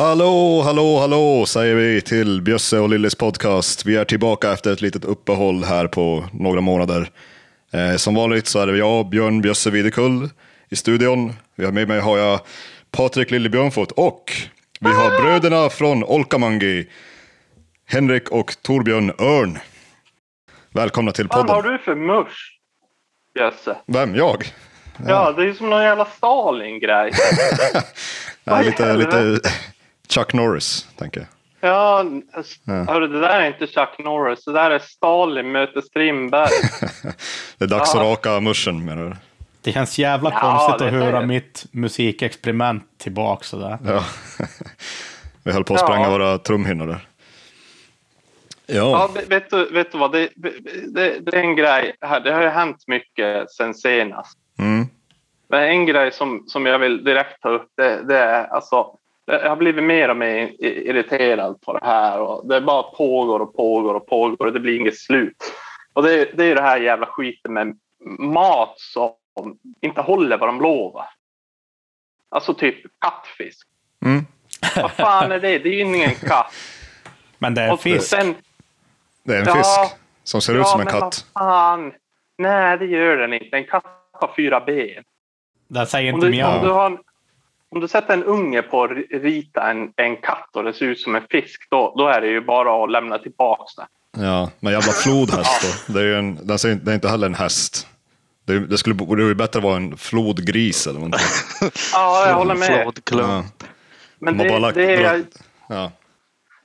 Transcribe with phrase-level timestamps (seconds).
[0.00, 3.86] Hallå, hallå, hallå säger vi till Bjösse och Lillis podcast.
[3.86, 7.10] Vi är tillbaka efter ett litet uppehåll här på några månader.
[7.72, 10.28] Eh, som vanligt så är det jag, Björn Bjösse Videkull
[10.68, 11.32] i studion.
[11.56, 12.40] Vi har med mig har jag
[12.90, 14.32] Patrik Lille Björnfot och
[14.80, 16.88] vi har bröderna från Olkamangi,
[17.86, 19.58] Henrik och Torbjörn Örn.
[20.72, 21.72] Välkomna till Vad har podden.
[21.72, 22.60] du för musch,
[23.38, 23.76] Jösse?
[23.86, 24.14] Vem?
[24.14, 24.44] Jag?
[25.06, 25.32] Ja.
[25.32, 27.12] det är som någon jävla Stalin-grej.
[28.64, 29.40] Lite, lite
[30.10, 31.28] Chuck Norris, tänker jag.
[31.70, 32.04] Ja,
[32.64, 32.72] Ja.
[32.72, 34.44] hörru, det där är inte Chuck Norris.
[34.44, 36.48] Det där är Stalin möter Strindberg.
[37.58, 38.10] Det är dags att Ja.
[38.12, 39.16] raka muschen menar du?
[39.62, 41.26] Det känns jävla Ja, konstigt att höra det.
[41.26, 43.78] mitt musikexperiment tillbaka sådär.
[43.86, 44.04] Ja.
[45.44, 45.86] Vi höll på att Ja.
[45.86, 47.06] spränga våra trumhinnor där.
[48.66, 50.12] Ja, Ja, vet- vet, du, vet du vad?
[50.12, 52.20] Det, det, det är en grej här.
[52.20, 54.38] Det har ju hänt mycket sen senast.
[54.58, 54.86] mm.
[55.48, 58.86] Men en grej som, som jag vill direkt ta upp, det, det är alltså
[59.32, 63.56] jag har blivit mer och mer irriterad på det här och det bara pågår och
[63.56, 65.52] pågår och pågår och det blir inget slut.
[65.92, 67.78] Och det, det är ju det här jävla skiten med
[68.18, 69.12] mat som
[69.80, 71.06] inte håller vad de lovar.
[72.28, 73.66] Alltså typ kattfisk.
[74.04, 74.24] Mm.
[74.76, 75.58] Vad fan är det?
[75.58, 76.52] Det är ju ingen katt.
[77.38, 78.08] Men det är Och fisk.
[78.08, 78.34] sen-
[79.22, 79.54] det är en Ja.
[79.54, 81.26] fisk som ser ut som en men katt.
[81.32, 81.92] vad fan.
[82.38, 83.56] Nej, det gör den inte.
[83.56, 85.04] En katt har fyra ben.
[85.68, 86.98] Det säger Om inte du, mjau.
[87.70, 90.86] Om, du sätter en unge på att ri- rita en, en katt och det ser
[90.86, 93.86] ut som en fisk, då, då är det ju bara att lämna tillbaka det.
[94.24, 95.92] Ja, men jävla flodhäst då.
[95.92, 97.86] Det är ju en, det är inte heller en häst.
[98.46, 101.20] Det, är- det skulle borde ju bättre vara en flodgris eller någonting.
[101.92, 102.82] Ja, jag håller med.
[102.82, 103.26] Flodklump.
[103.60, 103.66] Ja.
[104.18, 105.92] Men bara det, lagt- det, är, dragit- Ja.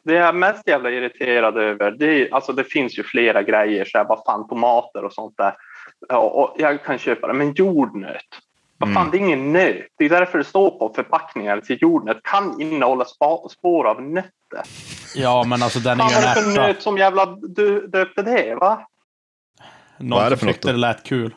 [0.04, 3.86] det jag är mest jävla irriterad över, det, är, alltså det finns ju flera grejer,
[3.86, 5.54] så här, vad fan tomater och sånt där.
[6.10, 8.22] Ja, och jag kan köpa det, men jordnöt.
[8.86, 9.12] Vad fan, Mm.
[9.12, 9.88] det är ingen nöt.
[9.98, 14.62] Det är därför det står på förpackningar till jordnöt kan innehålla spa, spår av nötter.
[15.16, 16.62] Ja, men alltså den är ju vad en är det för ärta.
[16.68, 18.88] nöt som jävla du döpte det, va?
[19.98, 21.36] Någon Vad är det för tyckte det lät kul.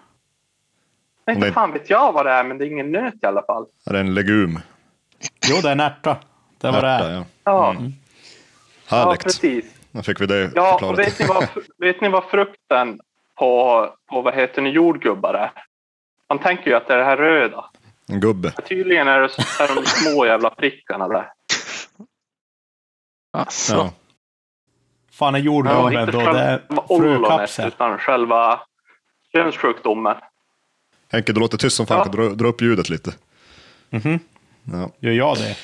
[1.27, 3.43] Nej, inte fan vet jag vad det är, men det är ingen nöt i alla
[3.43, 3.67] fall.
[3.87, 4.59] Är det en legum?
[5.51, 6.17] Jo, det är en ärta.
[6.61, 7.13] Det var det Ärta, är.
[7.15, 7.25] ja.
[7.45, 7.93] Ja, Mm.
[8.91, 9.23] ja Härligt.
[9.25, 9.65] precis.
[9.93, 10.99] Då fick vi det Ja, och förklarat.
[10.99, 11.49] vet ni, vad,
[11.79, 13.01] vet ni vad frukten
[13.39, 15.51] på, på vad heter det, jordgubbar är?
[16.29, 17.65] Man tänker ju att det är det här röda.
[18.09, 18.53] En gubbe.
[18.57, 21.33] Men Tydligen är det så- är de små jävla prickarna där.
[23.33, 23.93] Alltså, Ja.
[25.11, 26.33] Fan är jordgubben inte då?
[26.33, 26.63] Det är
[26.93, 27.69] ollonet, frökapsel.
[27.69, 28.61] utan själva
[29.33, 30.17] könssjukdomen.
[31.13, 32.03] Henke, du låter tyst som fan.
[32.07, 32.13] Ja.
[32.13, 33.15] Dra, dra upp ljudet lite?
[33.91, 34.19] Mhm.
[34.65, 34.91] Ja.
[34.99, 35.57] Gör jag det?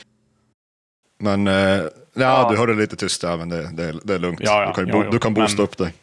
[1.18, 2.48] Men eh, ja, Ja.
[2.50, 4.40] du hörde lite tyst där, men det, det, det är lugnt.
[4.42, 5.10] Ja, ja, du kan, jo.
[5.10, 5.94] du kan boosta Men- upp dig.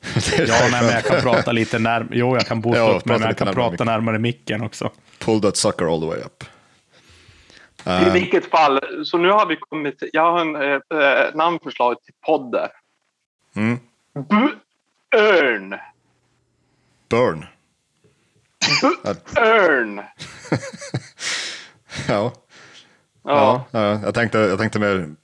[0.38, 2.08] Ja, nej, men jag kan prata lite närmare.
[2.12, 4.90] Jo, jag kan boosta Ja, upp mig, men jag kan närmare prata närmare micken också.
[5.18, 6.44] Pull that sucker all the way up.
[7.86, 12.02] I Eh, vilket fall, så nu har vi kommit jag har en eh, eh, namnförslag
[12.02, 12.68] till podden.
[13.56, 13.78] mm.
[15.16, 15.74] Örn.
[17.08, 17.46] Burn.
[19.36, 20.00] Örn.
[22.08, 22.32] Ja.
[22.32, 22.32] Ja.
[23.24, 23.64] Ja.
[23.70, 25.14] ja, jag, tänkte, jag tänkte mer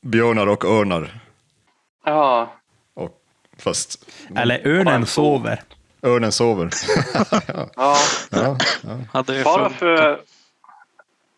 [0.00, 1.20] björnar och örnar.
[2.04, 2.52] ja.
[3.58, 5.60] Fast Eller örnen sover.
[6.02, 6.70] örnen sover.
[7.76, 7.96] ja.
[8.30, 8.56] ja,
[9.12, 10.20] hade ju Bara för,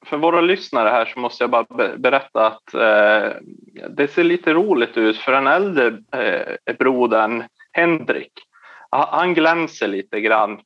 [0.06, 3.36] för våra lyssnare här så måste jag bara be- berätta att eh,
[3.90, 5.86] det ser lite roligt ut för den äldre
[6.66, 8.32] eh, brodern Henrik,
[8.90, 10.58] ha- han glänser lite grann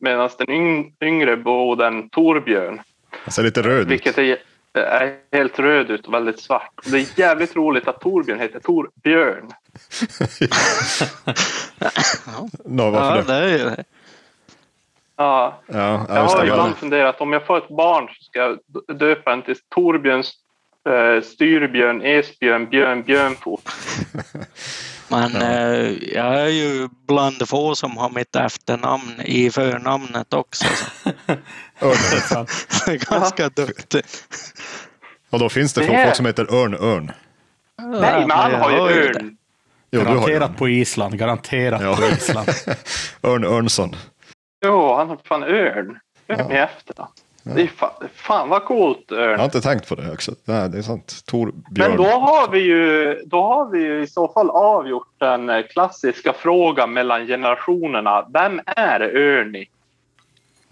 [0.00, 2.80] medan den yng, yngre brodern Torbjörn,
[3.10, 3.88] han ser lite röd ut.
[3.88, 4.36] vilket är,
[4.84, 6.70] är helt röd ut och väldigt svart.
[6.84, 9.50] Det är jävligt roligt att Torbjörn heter Torbjörn.
[12.64, 13.44] Nå, varför Ja, det?
[13.44, 13.84] är ju det.
[15.16, 18.58] Ja, Ja, ja, jag har ibland funderat om jag får ett barn så ska jag
[18.98, 20.34] döpa den till Torbjörns
[20.86, 23.68] eh, Styrbjörn, Esbjörn, Björn, Björnfot.
[25.08, 30.64] Men eh, jag är ju bland få som har mitt efternamn i förnamnet också.
[30.64, 31.10] Så.
[31.86, 32.46] Örn.
[32.86, 34.02] Jag är ganska duktig.
[35.30, 37.12] Och då finns det, Det folk som heter Örn Örn.
[37.82, 39.36] Nej, men han jag har ju örn.
[39.90, 41.18] Jo, du har Garanterat på Island.
[41.18, 41.96] Garanterat Ja.
[41.96, 42.48] på Island.
[43.22, 43.96] Örn Örnsson.
[44.64, 45.98] Jo, han har fan örn.
[46.28, 47.12] Örn i efternamn.
[47.54, 49.40] Det är fan, fan vad coolt Jag har örn.
[49.40, 50.32] inte tänkt på det också.
[50.44, 51.22] Nej, det är sant.
[51.26, 55.50] Tor Men då har vi ju då har vi ju i så fall avgjort den
[55.50, 58.26] eh, klassiska frågan mellan generationerna.
[58.32, 59.68] Vem är Örni?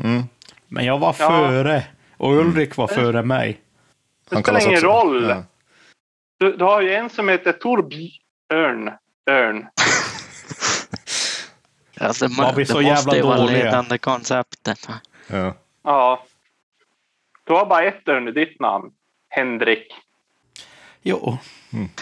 [0.05, 0.23] Mm.
[0.69, 1.29] Men jag var Ja.
[1.29, 1.83] före.
[2.17, 3.61] Och Ulrik var före mig.
[4.29, 5.27] Det Han spelar ingen också- roll.
[5.29, 5.43] Ja.
[6.39, 8.91] Du, du har ju en som heter Torbjörn.
[9.31, 9.67] Örn.
[12.01, 13.65] Alltså, Var vi det så måste jävla ju vara dåliga?
[13.65, 14.89] ledande konceptet.
[15.31, 15.55] Ja.
[15.83, 16.25] Ja.
[17.47, 18.91] Du har bara ett i ditt namn.
[19.31, 19.87] Henrik.
[21.03, 21.39] Jo,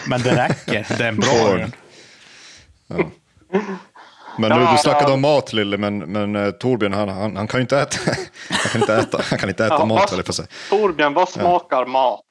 [0.07, 0.85] men det räcker.
[0.97, 1.61] Det är en bra Corn.
[2.89, 3.11] örn.
[4.37, 5.13] Men nu, Ja, du snackade ja.
[5.13, 7.97] om mat Lille, men, men eh, Torbjörn han, han, han kan ju inte äta,
[8.49, 10.47] han kan inte äta, han kan inte äta Ja, mat vad- på säga.
[10.69, 12.21] Torbjörn, vad smakar mat?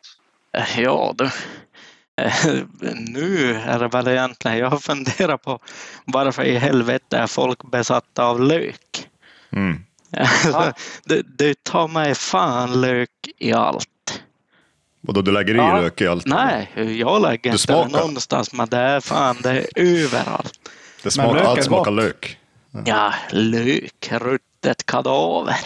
[0.56, 1.25] Eh, Ja du.
[2.17, 2.55] Eh,
[2.97, 5.59] Nu är det väl egentligen, jag har funderat på
[6.05, 9.09] varför i helvete är folk besatta av lök?
[9.53, 9.85] Mm.
[10.44, 10.73] Ja.
[11.05, 13.88] det, det tar mig fan lök i allt.
[15.06, 15.81] Och då du lägger i Ja.
[15.81, 16.26] lök i allt?
[16.26, 17.88] Nej, jag lägger Du inte smakar?
[17.99, 20.70] någonstans, men det är fan det är överallt.
[21.03, 21.94] Det smakar, allt smakar gott.
[22.03, 22.38] lök.
[22.85, 25.56] Ja, lök, ruttet kadaver.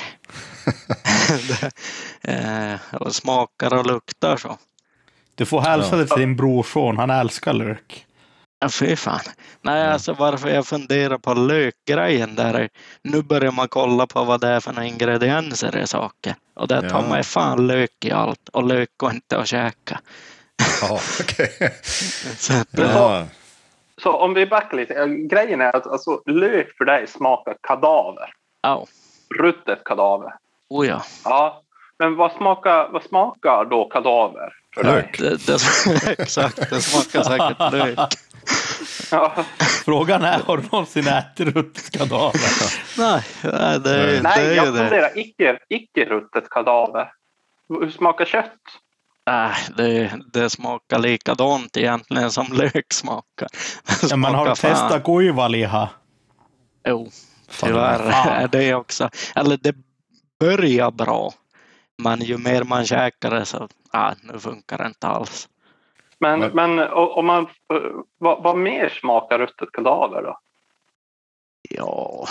[1.49, 1.71] det,
[2.33, 4.59] eh, och smakar och luktar så.
[5.35, 6.97] Du får hälsa det till din brorson.
[6.97, 8.07] Han älskar lök.
[8.59, 9.21] Ja, fy fan.
[9.63, 12.55] Nej, alltså varför jag funderar på lökgrejen där.
[12.55, 12.69] är-
[13.03, 16.35] Nu börjar man kolla på vad det är för några ingredienser i saker.
[16.55, 17.09] Och det tar Ja.
[17.09, 18.49] mig fan lök i allt.
[18.53, 20.01] Och lök går inte att käka.
[20.83, 21.73] Ja, okej.
[22.37, 23.27] Så att, Ja.
[24.03, 24.95] Så om vi backar lite.
[24.95, 28.33] eh, Grejen är att alltså, lök för dig smakar kadaver.
[28.63, 28.87] ja,
[29.39, 30.33] Ruttet kadaver.
[30.69, 31.03] oh ja.
[31.25, 31.63] Ja.
[31.99, 34.53] Men vad smakar, vad smakar då kadaver?
[34.83, 35.19] Lök.
[35.19, 35.59] Det, det,
[36.23, 37.99] exakt, det smakar säkert lök.
[39.11, 39.45] Ja.
[39.85, 42.41] Frågan är, har du någonsin ätit ruttet kadaver?
[42.99, 44.79] Nej, nej, det, det Nej, är jag det.
[44.81, 47.13] funderar icke, icke ruttet kadaver.
[47.69, 48.53] Hur smakar kött?
[49.27, 53.49] Nej, det, det smakar likadant egentligen som lök smakar.
[54.01, 55.89] Det Ja, men har smakar testat kuivaliha?
[56.89, 57.11] Jo,
[57.61, 58.01] tyvärr
[58.43, 59.11] är det också.
[59.35, 59.75] Eller det
[60.41, 61.33] börjar bra.
[62.03, 65.49] Men ju mer man käkar det så, ah, nu funkar det inte alls.
[66.21, 67.81] Men, Men- men om man, eh,
[68.19, 70.39] vad, vad mer smakar ruttet kadaver då?
[71.71, 72.29] Ja,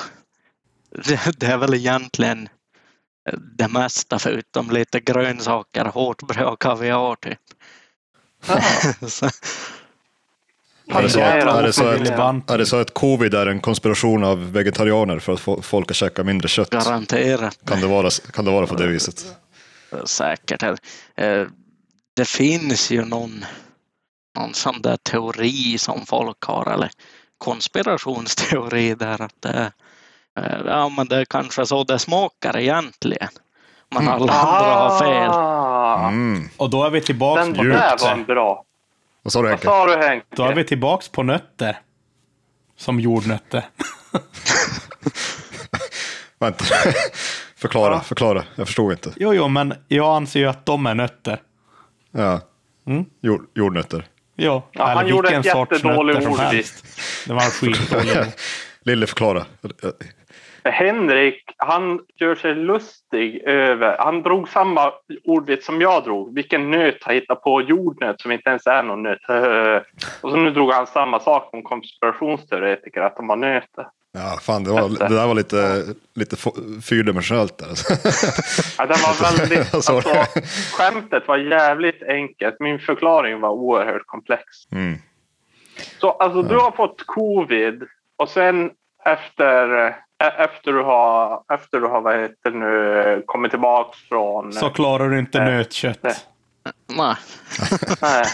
[0.90, 2.50] det, det är väl egentligen
[3.58, 7.40] det mesta förutom lite grönsaker, hårt bröd och kaviar typ.
[9.10, 9.26] så,
[10.98, 12.54] Är det så att- Jävlar, är det så att- ofrivillig bantning.
[12.54, 15.98] Är det så att covid är en konspiration av vegetarianer för att få folk att
[15.98, 16.70] käka mindre kött?
[16.70, 17.60] garanterat.
[17.66, 19.26] Kan det vara, kan det vara på det viset?
[20.06, 20.64] säkert.
[21.16, 21.44] Eh,
[22.14, 23.46] Det finns ju någon,
[24.36, 26.90] någon sån där teori som folk har, eller
[27.38, 29.72] konspirationsteori där att det,
[30.40, 33.30] eh, ja, men det är kanske så det smakar egentligen.
[33.90, 35.30] Men alla andra har fel.
[35.32, 36.50] Ah, Mm.
[36.58, 38.12] Och då är vi tillbaks Den på där var nötter.
[38.12, 38.64] en bra.
[39.22, 39.66] Vad sa du Vad Henke?
[39.66, 40.26] sa du Henke?
[40.36, 41.80] Då är vi tillbaks på nötter.
[42.78, 43.66] Som jordnötter.
[46.40, 46.66] Vänta.
[47.56, 48.44] förklara, förklara.
[48.56, 49.14] Jag förstod inte.
[49.16, 51.42] Jo, jo, men jag anser ju att de är nötter.
[52.12, 52.42] Ja.
[52.88, 53.06] Mm.
[53.22, 54.08] Jord, jordnötter.
[54.36, 56.84] Ja, eller han gjorde vilken ett jättedålig ordvits.
[57.28, 58.32] Det var skitdålig.
[58.86, 59.46] Lille, förklara.
[60.64, 63.98] Henrik, han gör sig lustig över...
[64.00, 64.92] Han drog samma
[65.24, 66.36] ordvits som jag drog.
[66.36, 69.20] Vilken nöt har hittat på jordnöt som inte ens är någon nöt?
[70.22, 73.88] Och så nu drog han samma sak om konspirationsteoretiker, att de har nötter.
[74.16, 75.86] Ja, fan, det, var, det där var lite,
[76.16, 76.36] lite
[76.82, 77.58] fyrdimensionellt.
[77.58, 77.68] Där.
[78.78, 79.74] Ja, var väldigt...
[79.74, 80.02] Alltså,
[80.74, 82.56] skämtet var jävligt enkelt.
[82.60, 84.44] Min förklaring var oerhört komplex.
[84.72, 84.98] Mm.
[86.00, 87.84] Så alltså, du har fått covid
[88.18, 88.72] och sen
[89.06, 89.94] efter, eh,
[90.42, 94.54] efter du har, efter du har vad heter nu, kommit tillbaka från...
[94.54, 95.58] Så klarar du inte Nej.
[95.58, 96.04] nötkött.
[96.04, 96.16] Nej.
[96.88, 97.16] Nej.
[98.02, 98.26] Nej.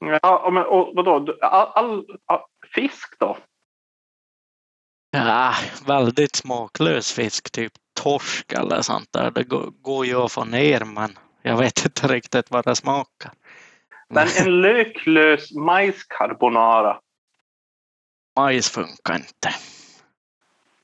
[0.22, 1.36] ja, men, och vadå?
[1.40, 2.40] All, all, all,
[2.74, 3.38] fisk då?
[5.10, 5.54] Ja,
[5.86, 9.30] väldigt smaklös fisk, typ torsk eller sånt där.
[9.30, 9.44] Det
[9.82, 13.32] går, ju att få ner, men jag vet inte riktigt vad det smakar.
[14.08, 17.00] Men en löklös majscarbonara.
[18.36, 19.54] Majs funkar inte.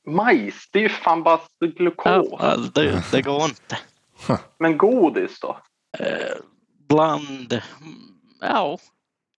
[0.05, 2.27] Majs, det är ju fan bara glukos.
[2.39, 3.77] Ja, det, det går inte.
[4.57, 5.59] Men godis då?
[5.99, 6.35] Eh,
[6.89, 7.61] bland,
[8.41, 8.77] ja,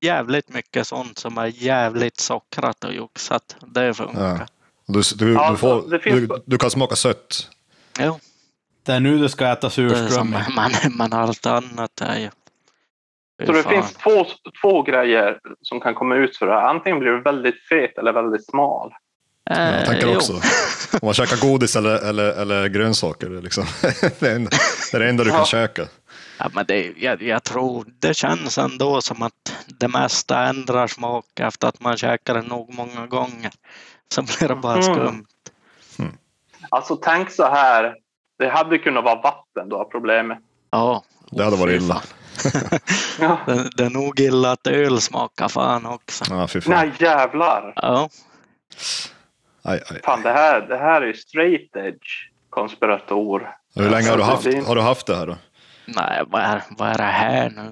[0.01, 3.55] jävligt mycket sånt som är jävligt sockrat och joxat.
[3.67, 4.21] Det funkar.
[4.39, 4.45] Ja.
[4.87, 7.49] Du, du, Ja, du, får, det finns- du, du kan smaka sött.
[7.99, 8.19] Jo,
[8.83, 10.39] Det är nu du ska äta surströmming.
[10.55, 12.29] men, men allt annat är ju...
[13.45, 13.71] Så det fan.
[13.73, 14.25] finns två,
[14.61, 16.61] två grejer som kan komma ut för det här.
[16.61, 18.91] Antingen blir du väldigt fet eller väldigt smal.
[19.43, 20.15] Jag Eh, tänker jo.
[20.15, 20.33] också.
[20.93, 23.29] Om man käkar godis eller, eller, eller grönsaker.
[23.29, 23.65] Det är, liksom,
[24.19, 24.49] det, är enda,
[24.91, 25.45] det är det enda du kan Ja.
[25.45, 25.87] käka.
[26.43, 31.25] Ja, men det, jag, jag tror det känns ändå som att det mesta ändrar smak
[31.39, 33.51] efter att man käkar det nog många gånger.
[34.13, 34.83] Så blir det bara Mm.
[34.95, 35.25] skumt.
[36.69, 37.95] Alltså tänk så här.
[38.39, 40.37] Det hade kunnat vara vatten då problemet.
[40.69, 42.01] Ja, Det hade varit illa.
[43.45, 46.25] Det, det är nog illa att öl smakar fan också.
[46.29, 46.73] Ja, fy fan.
[46.73, 47.73] Nej jävlar.
[47.75, 48.09] Ja,
[49.63, 50.01] Aj, aj.
[50.03, 53.49] Fan det här, det här är ju straight edge konspirator.
[53.75, 55.35] Hur länge har du, haft, Alltså, det- har du haft det här då?
[55.85, 57.71] Nej, vad är, vad är det här nu?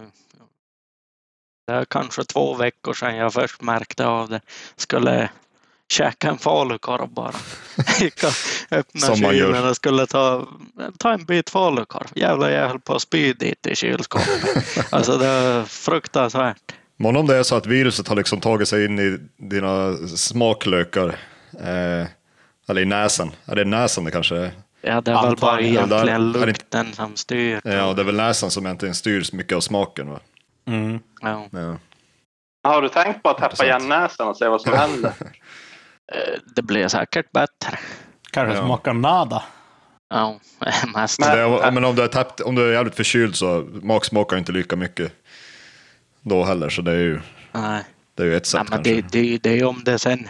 [1.68, 4.42] Det är kanske två veckor sedan jag först märkte av det.
[4.76, 5.30] Skulle
[5.92, 7.32] käka en falukorv bara.
[8.00, 9.16] Gör.
[9.16, 10.48] kylen och skulle ta,
[10.98, 12.08] ta en bit falukorv.
[12.16, 14.88] Jävlar, jag höll på att spy dit i kylskåpet.
[14.90, 16.74] Alltså det är fruktansvärt.
[16.98, 21.08] Men om det är så att viruset har liksom tagit sig in i dina smaklökar,
[21.54, 22.08] eh,
[22.70, 24.52] eller i näsan, är det näsan det kanske är?
[24.82, 25.56] Ja, det är väl bara.
[25.56, 27.62] Där- egentligen lukten som styr.
[27.64, 30.10] Ja, det är väl näsan som egentligen styr mycket av smaken.
[30.10, 30.20] Va?
[30.68, 31.00] Mm.
[31.22, 31.48] Ja.
[31.52, 31.78] Ja.
[32.64, 35.14] Har du tänkt på att täppa igen näsan och se vad som händer?
[36.12, 37.78] Eh, Det blir säkert bättre.
[38.32, 38.66] Kanske Ja.
[38.66, 39.44] smakar nada.
[40.10, 40.40] Ja,
[40.96, 41.20] mest.
[41.20, 44.52] Men- men om du, är täppt, om du är jävligt förkyld så mak smakar inte
[44.52, 45.14] lika mycket
[46.22, 47.20] då heller, så det är ju,
[47.52, 47.84] Nej.
[48.16, 49.18] det är ju ett sätt Nej, men kanske.
[49.18, 50.28] det, det, det är om det sen,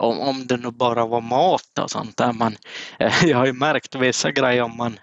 [0.00, 2.56] om, om det nu bara var mat och sånt där man,
[2.98, 4.98] eh, jag har ju märkt vissa grejer om man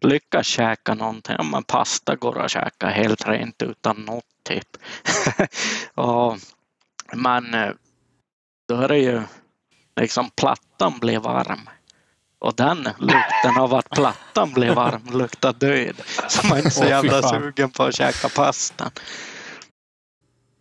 [0.00, 4.68] lyckas käka någonting, om man pasta går att käka helt rent utan något typ.
[5.94, 6.36] och,
[7.12, 7.70] men eh,
[8.68, 9.22] då är det ju
[10.00, 11.68] liksom plattan blir varm.
[12.38, 16.02] Och den lukten av att plattan blir varm luktar död.
[16.28, 17.40] Så man är inte så jävla fan.
[17.40, 18.90] sugen på att käka pastan.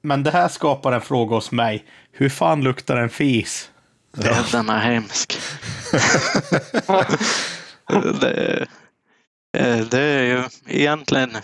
[0.02, 1.86] Men det här skapar en fråga hos mig.
[2.12, 3.72] Hur fan luktar en fis?
[4.52, 5.38] Den är hemsk.
[8.22, 8.68] det,
[9.92, 11.38] det är ju egentligen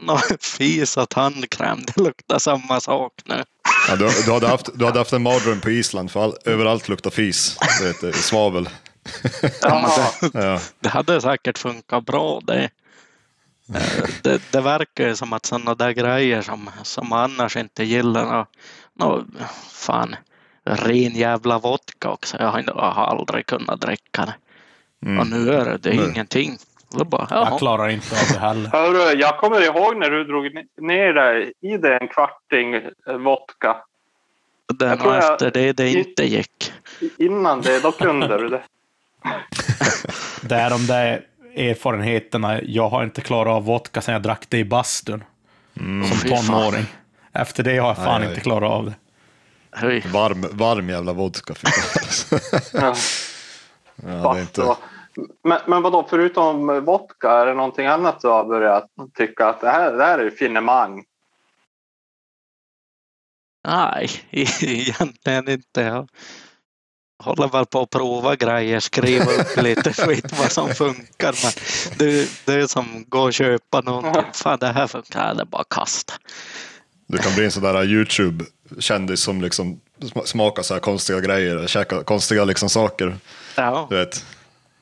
[0.00, 1.82] nå- fis och tandkräm.
[1.86, 3.44] Det luktar samma sak nu.
[3.88, 6.88] Ja, du, du, hade haft, du hade haft en mardröm på Island, för all, överallt
[6.88, 7.56] luktar fis.
[7.82, 8.68] Vet, det svavel.
[10.32, 10.60] Ja.
[10.80, 12.70] Det hade säkert funkat bra det.
[13.74, 18.46] Eh, Det, det verkar ju som att sådana där grejer som, som annars inte gillar.
[18.98, 19.24] Nå,
[19.72, 20.16] fan,
[20.76, 22.36] ren jävla vodka också.
[22.40, 24.34] Jag har, inte- jag har aldrig kunnat dricka det.
[25.02, 25.28] Och Mm.
[25.28, 26.56] nu är det, det är ingenting.
[27.06, 28.70] Bara, Jag klarar inte av det heller.
[28.72, 30.44] Hörru, jag kommer ihåg när du drog
[30.80, 33.76] ner dig i det en kvarting eh, vodka.
[34.78, 36.72] Det är Jag nog tror jag- efter det det inte gick.
[37.18, 38.62] Innan det, då kunde du det.
[40.42, 41.20] Det är de där
[41.56, 42.62] erfarenheterna.
[42.62, 45.24] Jag har inte klarat av vodka sedan jag drack det i bastun.
[45.80, 46.08] Mm.
[46.08, 46.84] Som tonåring.
[47.32, 48.28] Efter det har jag fan Aj, aj.
[48.28, 48.94] inte klarat av det.
[50.12, 51.54] Varm, varm jävla vodka.
[52.72, 52.94] Ja,
[54.06, 54.60] Ja, det inte...
[54.60, 54.78] då.
[55.44, 59.70] Men, men vadå, förutom vodka, är det någonting annat du har börjat tycka att det
[59.70, 61.04] här, det här är finemang?
[63.68, 64.10] Nej,
[64.60, 65.80] egentligen inte.
[65.80, 66.08] Jag
[67.22, 71.34] håller väl på att prova grejer, skriva upp lite skit vad som funkar.
[71.42, 71.52] Men
[71.98, 74.22] det, det är som gå och köpa någonting.
[74.34, 75.34] Fan, det här funkar.
[75.34, 76.14] Det är bara kasta.
[77.06, 77.84] Du kan bli en sån där
[78.70, 83.16] YouTube-kändis som liksom sm- smakar så här konstiga grejer, käkar konstiga liksom saker.
[83.56, 83.86] Ja.
[83.90, 84.24] Du vet.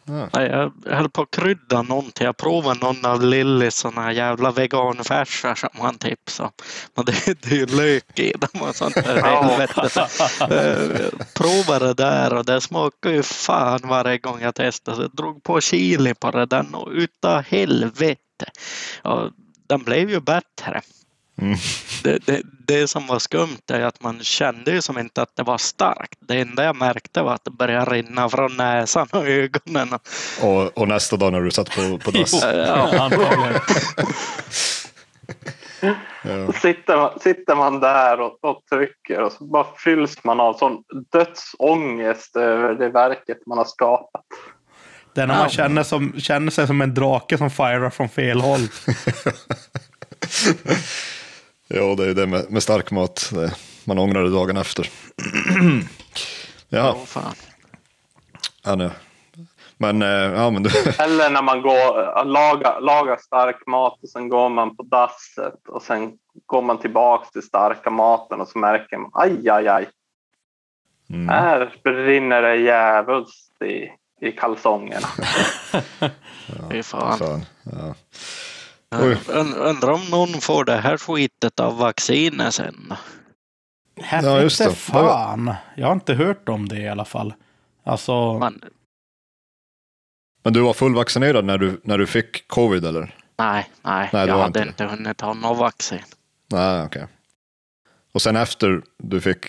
[0.08, 2.24] Nej, Jag höll på att krydda någonting.
[2.24, 6.50] Jag provade någon av Lillys såna här jävla veganfärsar som han tipsade.
[6.96, 9.42] Men det, det är ju lök i dem och sånt där Ja.
[9.42, 10.06] helvete.
[10.40, 14.96] Eh, Provade det där och det smakade ju fan varje gång jag testade.
[14.96, 18.46] Så jag drog på chili på det där och utav helvete.
[19.02, 19.30] Och
[19.68, 20.80] den blev ju bättre.
[21.42, 21.56] Mm.
[22.02, 25.42] Det, det, det som var skumt är att man kände ju som inte att det
[25.42, 26.18] var starkt.
[26.20, 29.88] Det enda jag märkte var att det började rinna från näsan och ögonen.
[30.42, 32.44] Och, Och, nästa dag när du satt på, på dass.
[32.44, 33.10] Ja.
[36.22, 36.52] Ja.
[36.52, 40.82] Sitter man, sitter man där och, och trycker och så bara fylls man av sån
[41.12, 44.24] dödsångest över det verket man har skapat.
[45.14, 48.40] Det är när man känner, som, känner sig som en drake som firar från fel
[48.40, 48.60] håll.
[51.68, 53.32] ja, det är det med, med stark mat.
[53.84, 54.88] Man ångrar det dagen efter.
[56.68, 57.34] ja, Åh, fan.
[58.64, 58.90] ja, nej.
[59.78, 64.28] Men, eh, ja, men du, Eller när man går lagar laga stark mat och sen
[64.28, 66.12] går man på dasset och sen
[66.46, 69.88] går man tillbaks till starka maten och så märker man aj, aj, aj.
[71.10, 71.28] mm.
[71.28, 75.08] Här brinner det djävulskt i, i kalsongerna.
[76.70, 77.18] Fy fan.
[77.18, 77.44] fan.
[77.62, 77.94] Ja.
[79.58, 82.94] Undrar om någon får det här skitet av vaccinet sen?
[84.12, 84.72] Ja, just det.
[84.74, 85.54] fan.
[85.76, 87.34] Jag har inte hört om det i alla fall.
[87.84, 88.60] Alltså, Man,
[90.44, 93.14] Men du var fullvaccinerad när du, när du fick covid eller?
[93.38, 95.98] nej, nej, Nej, det jag hade inte inte hunnit ta något vaccin.
[96.52, 97.06] Nej, okej.
[98.12, 99.46] Och sen efter du fick,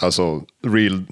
[0.00, 1.04] alltså real,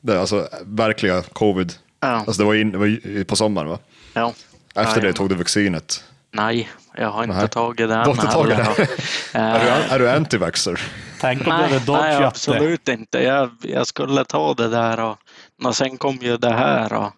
[0.00, 3.78] det, alltså verkliga covid, Ja, alltså det var, in, det var på sommaren va?
[4.14, 4.32] ja.
[4.74, 5.14] Efter det Jajamän.
[5.14, 6.04] tog du vaccinet.
[6.32, 7.48] Nej, jag har inte Nej.
[7.48, 8.74] tagit det Du har inte tagit heller.
[8.76, 9.38] det?
[9.38, 10.80] Är du, Eh, är du antivaxxer?
[11.20, 12.26] tänk om Nej, hade nej, det.
[12.26, 13.22] absolut inte.
[13.22, 15.16] Jag, jag skulle ta det där och,
[15.64, 17.10] och sen kom ju det här och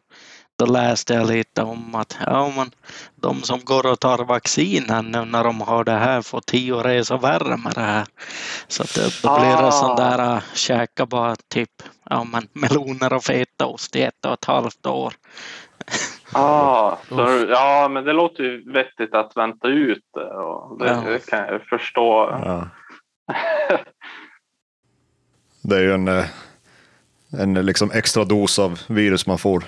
[0.58, 2.70] då läste jag lite om att ja, men
[3.16, 7.18] de som går och tar vaccinen nu när de har det här får tio resor
[7.18, 8.06] värre med det här.
[8.68, 9.94] Så att det, då blir det sån Ah.
[10.16, 11.70] där äh, käka bara typ
[12.10, 15.14] ja, men meloner och fetaost i ett och ett halvt år.
[16.34, 20.24] Ah, så, ja, men det låter ju vettigt att vänta ut det.
[20.34, 21.00] Och det, Ja.
[21.10, 22.40] det kan jag förstå.
[22.44, 22.68] Ja.
[25.62, 26.24] Det är ju en, eh,
[27.38, 29.64] en liksom extra dos av virus man får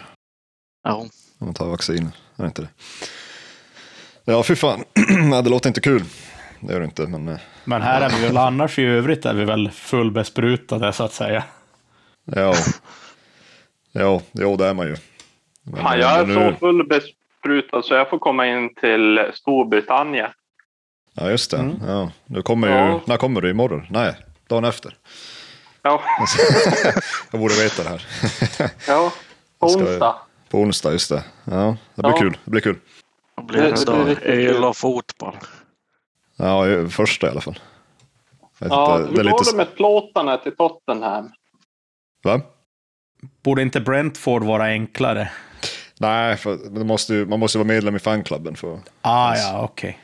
[0.83, 1.09] Ja, om
[1.47, 2.07] man tar vaccin.
[2.37, 2.69] Är det inte det?
[4.25, 4.85] Ja, fy fan.
[5.31, 6.03] Nej, det låter inte kul.
[6.61, 9.35] Det gör det inte, men eh, Men här är vi väl annars i övrigt är
[9.35, 11.45] vi väl fullbesprutade så att säga.
[12.25, 12.55] ja.
[13.93, 14.97] Ja, jo, det är man ju.
[15.73, 20.31] Men, Fan, jag är men så fullbesprutad så jag får komma in till Storbritannien.
[21.15, 21.57] Ja, just det.
[21.57, 21.77] Mm.
[21.87, 23.01] Ja, du kommer ju, Ja.
[23.07, 23.51] När kommer du?
[23.51, 23.87] Imorgon?
[23.91, 24.15] Nej,
[24.49, 24.95] dagen efter.
[25.83, 26.03] Ja,
[27.33, 28.07] Jag borde veta det här.
[28.89, 29.13] ja
[29.59, 30.17] på Ska- onsdag.
[30.49, 31.25] På onsdag, just det.
[31.45, 32.19] Ja, det blir Ja.
[32.19, 32.37] kul.
[32.45, 32.77] Det blir kul.
[33.37, 33.75] Det- blir
[34.15, 34.19] kul.
[34.57, 35.37] öl och fotboll.
[36.37, 37.59] Ja, första i alla fall.
[38.59, 39.51] Ja, inte, det är hur går lite...
[39.51, 41.33] det med plåtarna till Tottenham?
[42.23, 42.41] Va?
[43.43, 45.31] Borde inte Brentford vara enklare?
[46.01, 49.63] Nej, för det måste man måste ju vara medlem i fanklubben för att Ah, ja,
[49.63, 49.99] okej.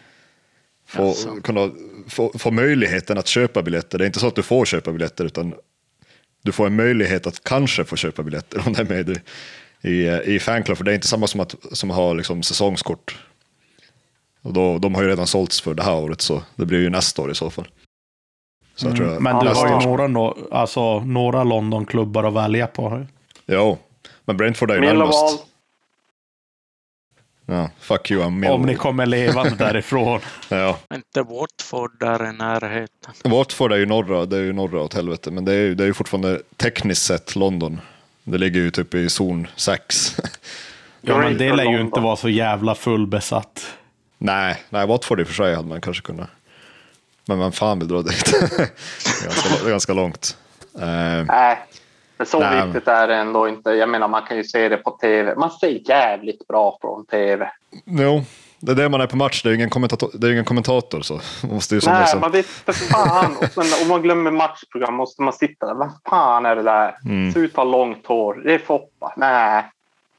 [0.86, 1.28] få, Alltså.
[1.40, 1.70] kunna
[2.08, 3.98] få, få möjligheten att köpa biljetter.
[3.98, 5.54] Det är inte så att du får köpa biljetter, utan
[6.42, 9.08] du får en möjlighet att kanske få köpa biljetter om det är med
[9.82, 10.76] i, i, i fanclub.
[10.76, 13.18] För det är inte samma som att som att ha liksom säsongskort.
[14.42, 16.90] Och då, de har ju redan sålts för det här året, så det blir ju
[16.90, 17.68] nästa år i så fall.
[18.74, 20.08] Så jag tror jag, Mm, Men du har ju år.
[20.08, 23.06] några, alltså, några Londonklubbar att välja på.
[23.46, 23.78] Jo,
[24.24, 24.98] men Brentford är ju Millwall.
[24.98, 25.46] närmast.
[27.46, 28.48] Ja, fuck you, I'm.
[28.48, 30.20] Om ni kommer levande därifrån.
[30.48, 30.78] Ja.
[30.94, 33.12] Inte Watford där i närheten.
[33.24, 35.84] Watford är ju norra, det är ju norra åt helvete, men det är ju, det
[35.84, 37.80] är ju fortfarande tekniskt sett London.
[38.24, 40.16] Det ligger ju typ i zon 6.
[41.04, 43.66] Ja, men det lär ju inte vara så jävla fullbesatt.
[44.18, 46.28] nej, nej, Watford i och för sig hade man kanske kunnat.
[47.26, 48.24] Men vem fan vill dra dit?
[48.56, 50.36] det, är ganska, långt.
[50.74, 51.58] Eh, Nej,
[52.16, 52.66] men så Nej.
[52.66, 53.70] viktigt är det ändå inte.
[53.70, 55.34] Jag menar, man kan ju se det på tv.
[55.34, 57.50] Man ser jävligt bra från tv.
[57.84, 58.22] jo,
[58.64, 60.44] det är det man är på match, det är ju ingen kommentator, det är ingen
[60.44, 61.20] kommentator så.
[61.42, 63.36] Man måste ju som Nej, liksom, man vet för fan.
[63.36, 65.74] Och sen, om man glömmer matchprogram måste man sitta där.
[65.74, 66.96] Vad fan är det där?
[67.04, 67.32] Mm.
[67.32, 68.42] Ser ut att ha långt hår.
[68.44, 69.14] Det är Foppa.
[69.16, 69.64] Nej,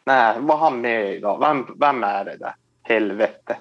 [0.05, 1.39] nej, vad har han med idag?
[1.39, 2.55] Vem, vem är det där?
[2.83, 3.57] Helvete.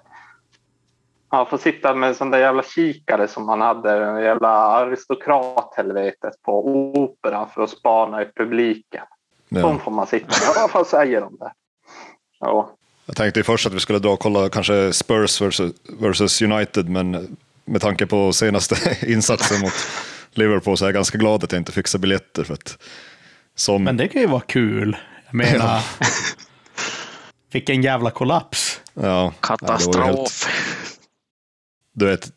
[1.33, 6.66] Han får sitta med sån där jävla kikare som han hade, en jävla aristokrathelvetet på
[6.66, 9.05] operan för att spana i publiken.
[9.49, 9.61] ja.
[9.61, 10.71] Sån får man sitta med.
[10.75, 11.53] Vad säger de där?
[12.40, 12.71] Ja.
[13.07, 16.88] Jag tänkte ju först att vi skulle dra och kolla kanske Spurs versus, versus United,
[16.88, 18.77] men med tanke på senaste
[19.12, 19.73] insatsen mot
[20.31, 22.45] Liverpool så är jag ganska glad att jag inte fixar biljetter.
[22.45, 22.79] För att
[23.55, 24.97] som, Men det kan ju vara kul.
[25.27, 25.81] Jag menar,
[27.53, 28.81] vilken jävla kollaps.
[28.95, 30.49] ja, Katastrof
[31.92, 32.33] du vet,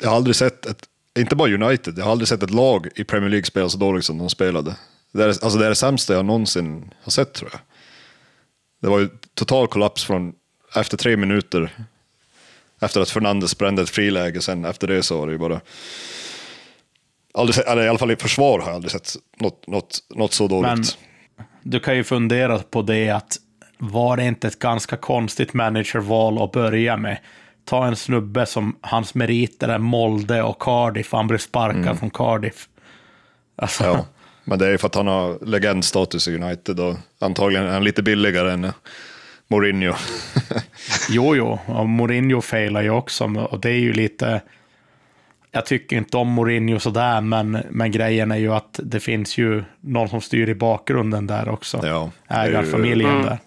[0.00, 3.04] jag har aldrig sett ett, inte bara United, jag har aldrig sett ett lag i
[3.04, 4.76] Premier League spela så dåligt som de spelade.
[5.12, 7.60] Det är, alltså det är det sämsta jag någonsin har sett tror jag.
[8.80, 10.32] Det var ju total kollaps från
[10.74, 11.70] efter tre minuter.
[12.80, 15.60] Efter att Fernandes brände ett friläge, sen efter det så var det ju bara...
[17.34, 20.32] Aldrig sett, eller i alla fall i försvar har jag aldrig sett något, något, något
[20.32, 20.70] så dåligt.
[20.70, 20.84] Men
[21.62, 23.38] du kan ju fundera på det att
[23.78, 27.18] var det inte ett ganska konstigt managerval att börja med?
[27.68, 32.68] Ta en snubbe som hans meriter är Molde och Cardiff, han blir sparkad från Cardiff.
[33.56, 34.06] Alltså, Ja,
[34.44, 37.84] men det är ju för att han har legendstatus i United och antagligen är han
[37.84, 38.72] lite billigare än
[39.48, 39.92] Mourinho.
[41.10, 44.40] Jo, jo, och Mourinho failar ju också, och det är ju lite...
[45.50, 49.64] Jag tycker inte om Mourinho sådär, men, men grejen är ju att det finns ju
[49.80, 51.80] någon som styr i bakgrunden där också.
[51.82, 53.22] Ja, är ju- Ägarfamiljen Mm.
[53.26, 53.38] där.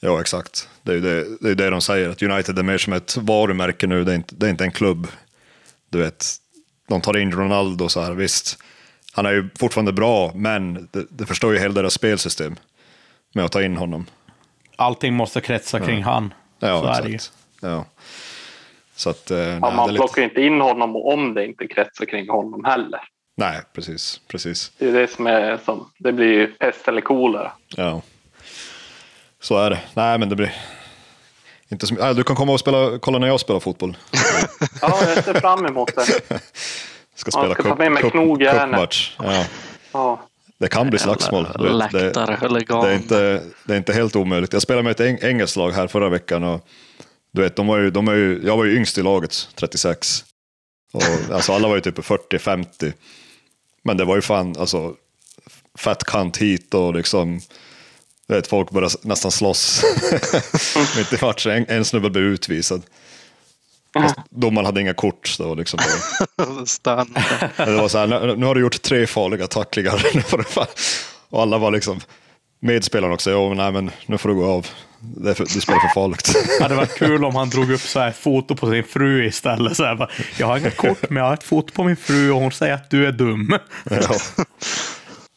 [0.00, 0.68] Ja, exakt.
[0.82, 3.16] Det är ju det, det, är det de säger, att United är mer som ett
[3.16, 5.06] varumärke nu, det är inte, det är inte en klubb.
[5.90, 6.26] Du vet,
[6.88, 8.58] de tar in Ronaldo så här, visst.
[9.12, 12.56] Han är ju fortfarande bra, men det, det förstår ju hela deras spelsystem
[13.34, 14.06] med att ta in honom.
[14.76, 16.34] Allting måste kretsa kring han.
[16.58, 17.14] Ja, så är det ju.
[17.14, 17.36] exakt.
[17.60, 17.84] Ja.
[18.96, 22.04] Så att, eh, nej, Ja, man plockar lite, inte in honom om det inte kretsar
[22.04, 23.00] kring honom heller.
[23.36, 24.72] nej, precis, precis.
[24.78, 27.52] Det är det som är som, det blir ju pest eller kolera.
[27.76, 28.02] Ja.
[29.40, 29.80] Så är det.
[29.94, 30.54] Nej, men det blir...
[31.68, 31.94] Inte så...
[31.94, 33.96] Nej, du kan komma och spela, kolla när jag spelar fotboll.
[34.82, 36.04] Ja, jag ser fram emot det.
[37.14, 38.94] Ska Ja, spela ska ta med mig knogjärnet.
[39.18, 39.44] Ja.
[39.92, 40.20] Ja.
[40.58, 41.46] Det kan bli slagsmål.
[41.58, 41.90] vet.
[41.90, 44.52] Det, det, är inte, det är inte helt omöjligt.
[44.52, 46.66] Jag spelade med ett eng, engelskt lag här förra veckan och
[47.30, 50.24] du vet, de var ju, de var ju, jag var ju yngst i laget, 36.
[50.92, 52.92] Och, alltså, alla var ju typ 40-50.
[53.82, 54.94] Men det var ju fan alltså,
[55.78, 57.40] fett kant hit och liksom
[58.28, 59.84] Du vet, folk började nästan slåss.
[60.96, 62.82] Mitt i matchen, en, en snubbe blev utvisad.
[63.92, 65.26] Fast domaren hade inga kort.
[65.26, 65.78] Så det, liksom
[67.56, 70.02] det var så här, nu, nu har du gjort tre farliga tacklingar.
[71.30, 72.00] Och alla var liksom,
[72.60, 74.66] medspelarna också, jo, nej men nu får du gå av.
[75.00, 76.34] Det för, du spelar för farligt.
[76.58, 79.76] Det hade varit kul om han drog upp så här foto på sin fru istället.
[79.76, 82.30] Så här, bara, jag har inga kort, men jag har ett foto på min fru
[82.30, 83.58] och hon säger att du är dum.
[83.90, 84.16] Ja.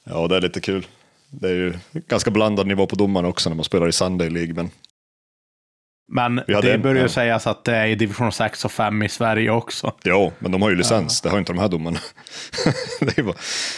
[0.04, 0.88] ja, det är lite kul.
[1.32, 4.54] Det är ju ganska blandad nivå på domarna också när man spelar i Sunday League.
[4.54, 4.70] Men
[6.08, 7.10] Men det en- börjar ju ja.
[7.10, 9.94] sägas att det är i division 6 och 5 i Sverige också.
[10.04, 11.22] ja, men de har ju licens.
[11.22, 12.00] Det har inte de här domarna.
[13.00, 13.36] det är ju bara,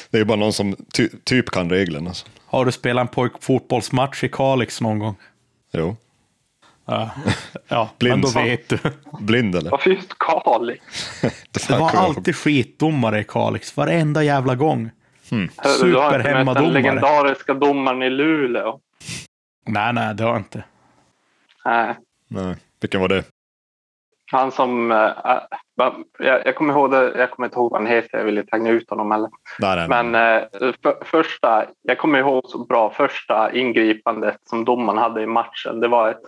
[0.09, 2.09] det är bara någon som ty, typ kan reglerna.
[2.09, 2.25] Alltså.
[2.45, 5.15] Har du spelat en pojkfotbollsmatch i Kalix någon gång?
[5.73, 5.95] Jo.
[6.85, 7.09] Ja,
[7.67, 8.13] ja Blind.
[8.23, 8.77] men då vet du.
[9.19, 9.71] Blind eller?
[9.71, 10.83] Varför just Kalix?
[11.51, 14.89] Det var alltid skitdomare i Kalix, varenda jävla gång.
[15.57, 16.73] Hörru, Du har inte mött den Superhemmadomare.
[16.73, 18.79] legendariska domaren i Luleå.
[19.67, 20.63] Nej, nej, det har jag inte.
[21.65, 21.95] Nej.
[22.27, 22.55] Nej.
[22.81, 23.23] Vilken var det?
[24.31, 24.91] Han som...
[24.91, 28.25] äh, äh, jag, jag kommer ihåg det, jag kommer inte ihåg vad han heter, jag
[28.25, 29.29] vill inte hänga ut honom heller.
[29.59, 30.03] Nej, nej, nej.
[30.03, 35.25] Men eh, för, första, jag kommer ihåg så bra första ingripandet som domaren hade i
[35.27, 35.79] matchen.
[35.79, 36.21] Det var ett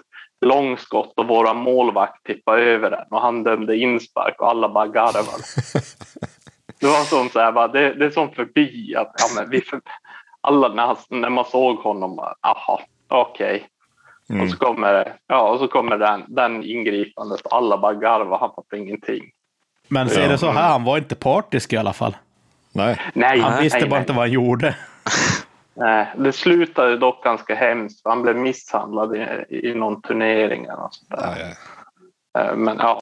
[0.46, 5.44] långskott och våra målvakt tippade över den och han dömde inspark och alla bara garvade.
[6.80, 9.62] Det var som så här, bara, det, det är som förbi att ja, men vi
[9.62, 9.82] för,
[10.42, 13.68] alla när, när man såg honom, bara, aha, okej.
[14.30, 14.42] Mm.
[14.44, 18.50] Och så kommer, ja, och så kommer den, den ingripandet och alla bara garvar, han
[18.56, 19.24] fattar ingenting.
[19.88, 20.28] Men ser Ja.
[20.28, 22.16] det så här, han var inte partisk i alla fall.
[22.74, 23.02] nej.
[23.14, 24.02] Nej, Han nej, visste nej, bara nej.
[24.04, 24.76] inte vad han gjorde.
[25.78, 28.02] Nej, det slutade dock ganska hemskt.
[28.04, 30.66] Han blev misshandlad i, i någon turnering.
[30.66, 31.54] eller något sånt där.
[32.40, 33.02] Eh, Men ja,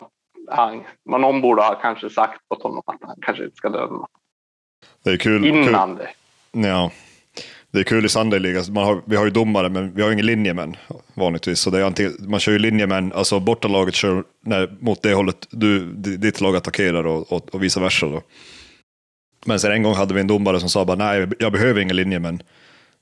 [0.51, 4.07] han, men någon borde ha kanske sagt åt honom att han kanske inte ska döma
[5.03, 5.41] Det är kul.
[5.43, 5.47] kul.
[5.67, 6.09] innan det.
[6.51, 6.91] Ja.
[7.71, 10.13] Det är kul i Sunday man har, vi har ju domare, men vi har ju
[10.13, 10.75] ingen linjemän
[11.13, 11.59] vanligtvis.
[11.59, 15.47] Så det är antingen, man kör ju linjemän, alltså bortalaget kör när, mot det hållet
[15.51, 18.05] du, di- ditt lag attackerar och, och, och vice versa.
[18.05, 18.21] Då.
[19.45, 21.95] Men sen en gång hade vi en domare som sa bara nej, jag behöver ingen
[21.95, 22.43] linjemän.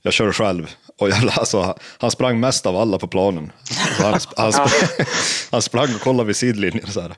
[0.01, 0.75] Jag kör själv.
[0.97, 3.51] Och jävla, alltså, han- sprang mest av alla på planen.
[3.97, 4.67] Så han, han, sprang,
[5.51, 7.13] han sprang och kollade vid sidlinjen så här,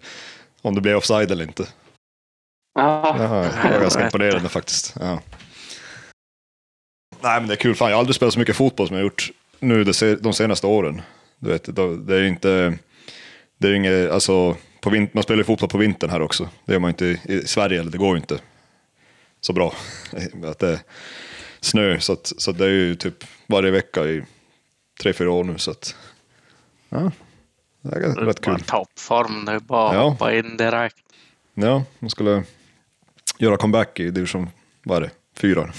[0.61, 1.67] om det blev offside eller inte.
[2.75, 4.95] Ja, det var ganska imponerande faktiskt.
[4.99, 5.19] Ja.
[7.21, 7.75] Nej, men det är kul.
[7.75, 10.33] Fan, jag har aldrig spelat så mycket fotboll som jag gjort nu de se- de
[10.33, 11.01] senaste åren.
[11.39, 11.75] Du vet,
[12.07, 12.77] det är inte...
[13.57, 16.49] Det är inget, alltså, på vin- man spelar ju fotboll på vintern här också.
[16.65, 18.39] Det gör man inte i, Sverige, eller det går ju inte
[19.41, 19.73] så bra.
[20.45, 20.79] att det
[21.63, 24.23] snö, så, att, så det är ju typ varje vecka i
[25.01, 25.57] tre, fyra år nu.
[25.57, 25.95] Så att,
[26.89, 27.11] ja,
[27.81, 28.65] det är rätt Bara kul.
[28.65, 30.09] toppform, det är bara att Ja.
[30.09, 30.97] hoppa in direkt.
[31.53, 32.43] Ja, man skulle
[33.37, 34.49] göra comeback i division,
[34.83, 35.71] vad är det, fyra?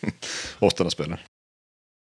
[0.58, 1.20] Åttonde spelare.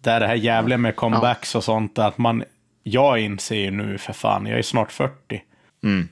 [0.04, 2.44] Det är det här jävliga med comebacks och sånt, att man...
[2.84, 5.44] Jag inser ju nu för fan, jag är snart 40.
[5.84, 6.08] Mm.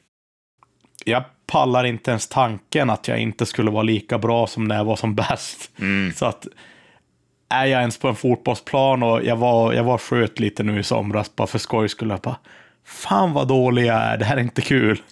[1.05, 4.85] Jag pallar inte ens tanken att jag inte skulle vara lika bra som när jag
[4.85, 5.71] var som bäst.
[5.79, 6.13] Mm.
[6.13, 6.47] Så att
[7.49, 10.83] är jag ens på en fotbollsplan och jag var, jag var sköt lite nu i
[10.83, 12.09] somras bara för skojs skull.
[12.09, 12.39] Jag bara,
[12.85, 15.01] fan vad dålig jag är, det här är inte kul.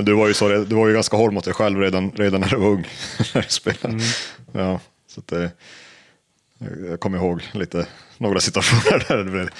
[0.00, 2.48] Du var ju, så, du var ju ganska hård mot dig själv redan, redan när
[2.48, 2.86] du var ung.
[3.34, 4.02] när du spelade.
[4.52, 5.50] Ja, så det,
[6.88, 7.86] jag kommer ihåg lite,
[8.18, 9.50] några situationer där det blev,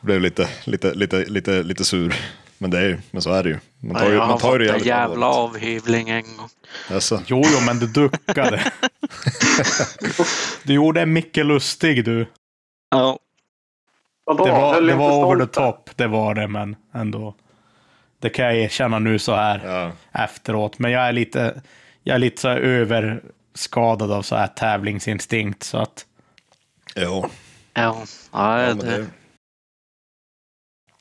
[0.00, 2.14] blev lite, lite, lite, lite, lite sur.
[2.58, 3.58] Men, det är, men så är det ju.
[3.80, 6.48] Man tar ju, jag har man tar fått det en jävla avhyvling en gång.
[6.90, 8.72] Alltså, Jo, jo, men du duckade.
[10.62, 12.26] du gjorde en Micke Lustig du.
[12.90, 13.18] Ja,
[14.28, 14.44] Vadå?
[14.44, 17.34] Det var, det var over the top, det var det, men ändå.
[18.18, 19.92] Det kan jag erkänna nu så här ja.
[20.22, 20.78] efteråt.
[20.78, 21.62] Men jag är lite,
[22.02, 25.62] jag är lite så överskadad av så här tävlingsinstinkt.
[25.62, 26.06] Så att
[26.94, 27.30] Ja,
[27.74, 29.06] ja, ja, ja, men det,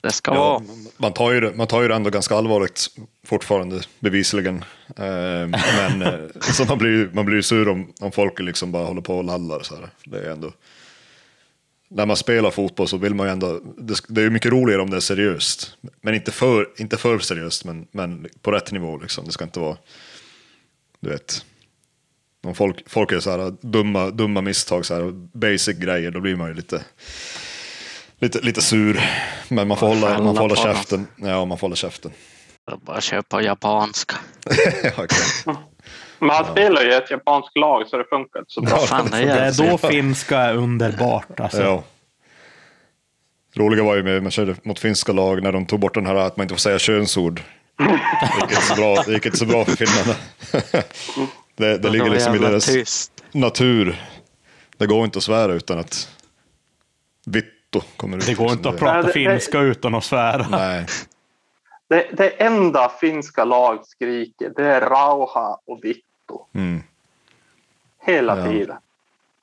[0.01, 0.63] det, ska ja, vara.
[0.97, 2.87] man, tar ju det, man tar ju det ändå ganska allvarligt
[3.25, 4.65] fortfarande, bevisligen.
[4.95, 5.47] Eh,
[5.89, 9.17] men så man blir ju man blir sur om, om folk liksom bara håller på
[9.17, 9.59] och lallar.
[9.59, 9.89] Så här.
[10.05, 10.51] Det är ändå,
[11.89, 14.81] när man spelar fotboll så vill man ju ändå, det, det är ju mycket roligare
[14.81, 15.77] om det är seriöst.
[16.01, 18.97] Men inte för, inte för seriöst, men, men på rätt nivå.
[18.97, 19.25] Liksom.
[19.25, 19.77] Det ska inte vara,
[20.99, 21.45] du vet,
[22.43, 26.35] om folk, folk gör så här dumma, dumma misstag, så här, basic grejer, då blir
[26.35, 26.83] man ju lite,
[28.19, 29.01] lite, lite sur.
[29.49, 31.07] Men man får hålla, man får hålla käften.
[31.15, 32.11] Ja, man får hålla käften.
[32.71, 34.15] Är bara köpa japanska.
[36.19, 38.71] Men han spelar ju ett japanskt lag så det funkar inte så bra.
[38.71, 41.39] Ja, Fan, det är då finska är underbart.
[41.39, 41.61] Alltså.
[41.61, 41.83] Ja.
[43.55, 46.15] Roliga var ju med, man körde mot finska lag när de tog bort den här
[46.15, 47.41] att man inte får säga könsord.
[47.77, 47.83] Det
[48.41, 50.15] gick inte så bra, det gick inte så bra för finnarna.
[51.55, 53.11] Det, det ligger liksom i deras tyst.
[53.31, 54.01] natur.
[54.77, 56.09] Det går inte att svära utan att
[57.73, 58.25] Vittu kommer ut.
[58.25, 58.57] Det går liksom.
[58.57, 60.47] inte att Det- prata Nej, det- finska utan att svära.
[60.49, 60.85] Nej,
[61.89, 66.03] Det, det enda finska lag skriker det är Rauha och Vittu.
[66.53, 66.83] mm.
[68.01, 68.45] Hela Ja.
[68.45, 68.77] tiden.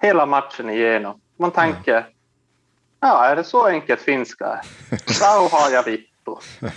[0.03, 1.21] Hela matchen igenom.
[1.37, 2.07] Man tänker,
[3.01, 4.61] ja, är det så enkelt finska är?
[5.23, 6.35] Rauha ja Vittu.
[6.61, 6.71] ja.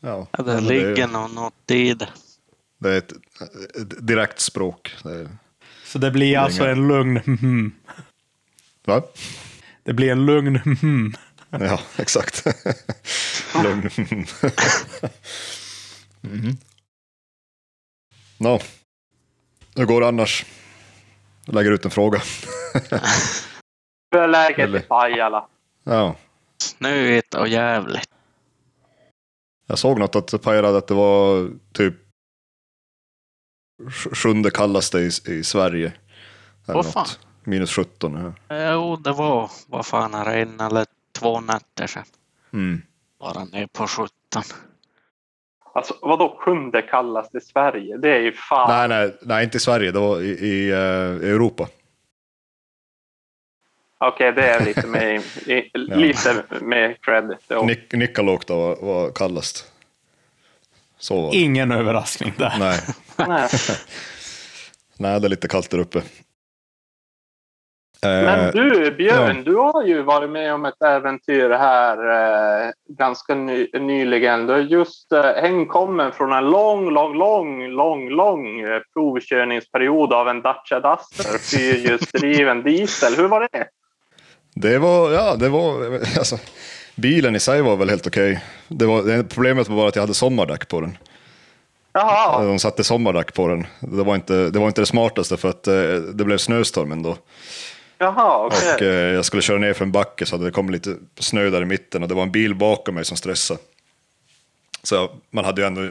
[0.00, 2.08] Ja, det ligger är- nog något i det.
[2.78, 3.12] Det är ett,
[3.80, 4.94] ett direkt språk.
[5.02, 5.28] Det är,
[5.84, 7.72] Så det blir alltså en lugn mhm.
[8.84, 9.02] va?
[9.84, 11.12] Det blir en lugn mhm.
[11.50, 12.44] Ja, exakt.
[13.64, 13.90] Lugn.
[16.24, 16.56] mm.
[18.38, 18.60] Nå,
[19.76, 20.46] hur går det annars?
[21.46, 22.22] Jag lägger ut en fråga.
[24.10, 25.48] Hur är läget i Pajala?
[25.84, 26.16] Ja,
[26.62, 28.08] Snöigt och jävligt.
[29.66, 31.94] jag såg något att Pajala att det var typ
[33.82, 35.92] sj- sjunde kallaste i, i Sverige.
[36.68, 37.02] Åh, fan.
[37.02, 37.18] något.
[37.44, 38.34] Minus 17.
[38.48, 38.72] Ja.
[38.72, 42.04] Jo, det var, vad fan är det, en eller två nätter sedan.
[42.52, 42.82] Mm.
[43.20, 44.10] Bara ner på 17.
[45.74, 47.96] Alltså vadå sjunde kallast i Sverige?
[47.96, 48.70] Det är ju fan...
[48.70, 49.92] Nej, nej, nej, inte i Sverige.
[49.92, 51.68] Det var i, i, eh, Europa.
[53.98, 57.38] Okej, det är lite mer, i, lite mer credit.
[57.48, 57.62] då.
[57.62, 59.72] Nik- Nikkaluokta var, var kallast.
[60.98, 61.36] Så var det.
[61.36, 62.52] Ingen överraskning där.
[62.58, 62.80] Nej.
[63.28, 63.48] Nej.
[64.96, 66.02] Nej, det är lite kallt där uppe.
[68.06, 71.96] Eh, Men du Björn, du har ju varit med om ett äventyr här
[72.66, 74.46] eh, ganska ny, nyligen.
[74.46, 78.62] Du är just eh, hemkommen från en lång, lång, lång, lång, lång
[78.92, 83.14] provkörningsperiod av en Dacia Duster fyrhjulsdriven diesel.
[83.16, 83.66] Hur var det?
[84.54, 86.38] Det var, ja, det var, alltså,
[86.96, 88.44] bilen i sig var väl helt okej.
[88.68, 90.98] Det var, det problemet var bara att jag hade sommardäck på den.
[91.92, 93.66] Jaha, De satte sommardäck på den.
[93.80, 95.62] Det var inte det, var inte det smartaste för att
[96.14, 97.16] det blev snöstorm ändå.
[98.02, 98.74] Jaha, okej.
[98.74, 101.50] Och eh, jag skulle köra ner för en backe så hade det kommit lite snö
[101.50, 103.60] där i mitten och det var en bil bakom mig som stressade.
[104.82, 105.88] Så man hade ju ändå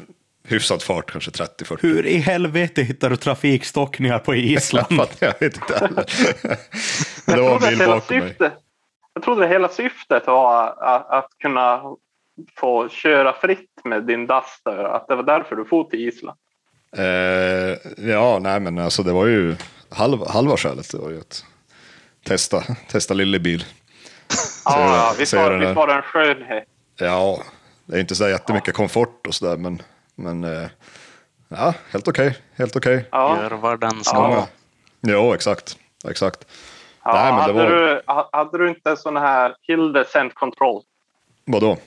[0.48, 1.78] hyfsad fart, kanske 30-40.
[1.82, 5.00] Hur i helvete hittar du trafikstockningar på Island?
[5.20, 6.06] jag vet inte heller.
[7.28, 8.28] Men det var en bil hela bakom mig.
[8.30, 8.54] syftet,
[9.14, 11.82] jag trodde hela syftet var att, att kunna
[12.58, 14.84] få köra fritt med din Duster.
[14.84, 16.38] Att det var därför du for till Island.
[16.98, 17.78] Eh,
[18.10, 19.56] ja, nej men alltså det var ju
[19.90, 20.92] halv, halva skälet.
[20.92, 21.46] Det var ju att
[22.26, 23.66] testa, testa lillebil.
[24.66, 26.64] Ja, ja, visst var, den visst var det en skönhet.
[27.00, 27.44] Ja,
[27.86, 29.82] det är inte så jättemycket komfort och sådär men,
[30.16, 30.70] men eh,
[31.50, 32.38] ja, helt okej.
[32.56, 33.06] helt okej.
[33.12, 33.38] Ja.
[33.42, 34.16] Gör vad den ska.
[34.18, 34.48] Ja.
[35.02, 35.78] Jo, exakt.
[36.10, 36.46] exakt.
[37.04, 40.34] Ja, Nej, men det hade, var- du, ha- hade du inte sån här Hill Descent
[40.36, 40.82] Control?
[41.46, 41.78] Vadå?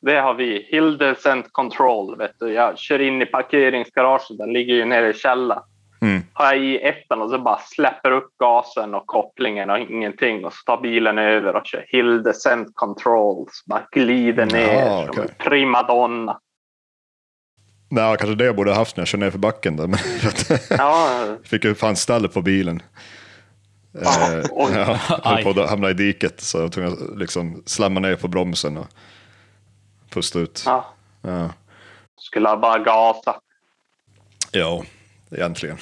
[0.00, 0.66] Det har vi.
[0.70, 2.16] Hill Descent Control.
[2.18, 2.52] Vet du.
[2.52, 4.38] Jag kör in i parkeringsgaraget.
[4.38, 5.62] Den ligger ju nere i källaren.
[6.00, 6.22] Mm.
[6.32, 10.44] Har jag i ettan och så bara släpper upp gasen och kopplingen och ingenting.
[10.44, 13.46] Och så tar bilen över och kör Hill Descent Control.
[13.50, 15.22] Så bara glider ner Ja, som okej.
[15.38, 16.40] en primadonna.
[17.90, 19.86] Nej, kanske det jag borde ha haft när jag körde ner för backen där.
[19.86, 19.98] Men
[20.78, 21.10] Ja,
[21.44, 22.82] fick ju fan ställ på bilen.
[23.94, 28.00] Eh, ja, höll på att hamna i diket så jag var tvungen att liksom slamma
[28.00, 28.86] ner på bromsen och
[30.10, 30.62] pusta ut.
[30.66, 30.84] ja.
[31.22, 31.50] Ja,
[32.20, 33.38] Skulle ha bara gasat.
[34.52, 34.82] ja
[35.30, 35.76] egentligen.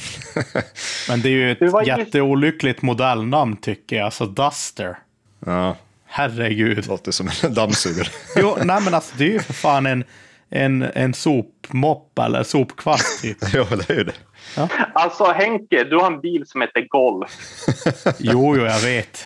[1.09, 4.05] Men det är ju Det ett ju- jätteolyckligt modellnamn tycker jag.
[4.05, 4.99] Alltså Duster.
[5.47, 6.87] ja, Herregud.
[6.87, 8.09] låter som en dammsugare.
[8.37, 10.05] Jo, nej men alltså det är ju för fan en,
[10.51, 13.39] en, en sopmopp eller sopkvast typ.
[13.55, 14.15] ja, det är ju det.
[14.95, 17.31] Alltså Henke, du har en bil som heter Golf.
[18.19, 19.25] Jo, jo, jag vet.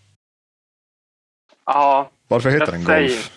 [1.66, 3.30] Ja, Varför heter den säger- Golf?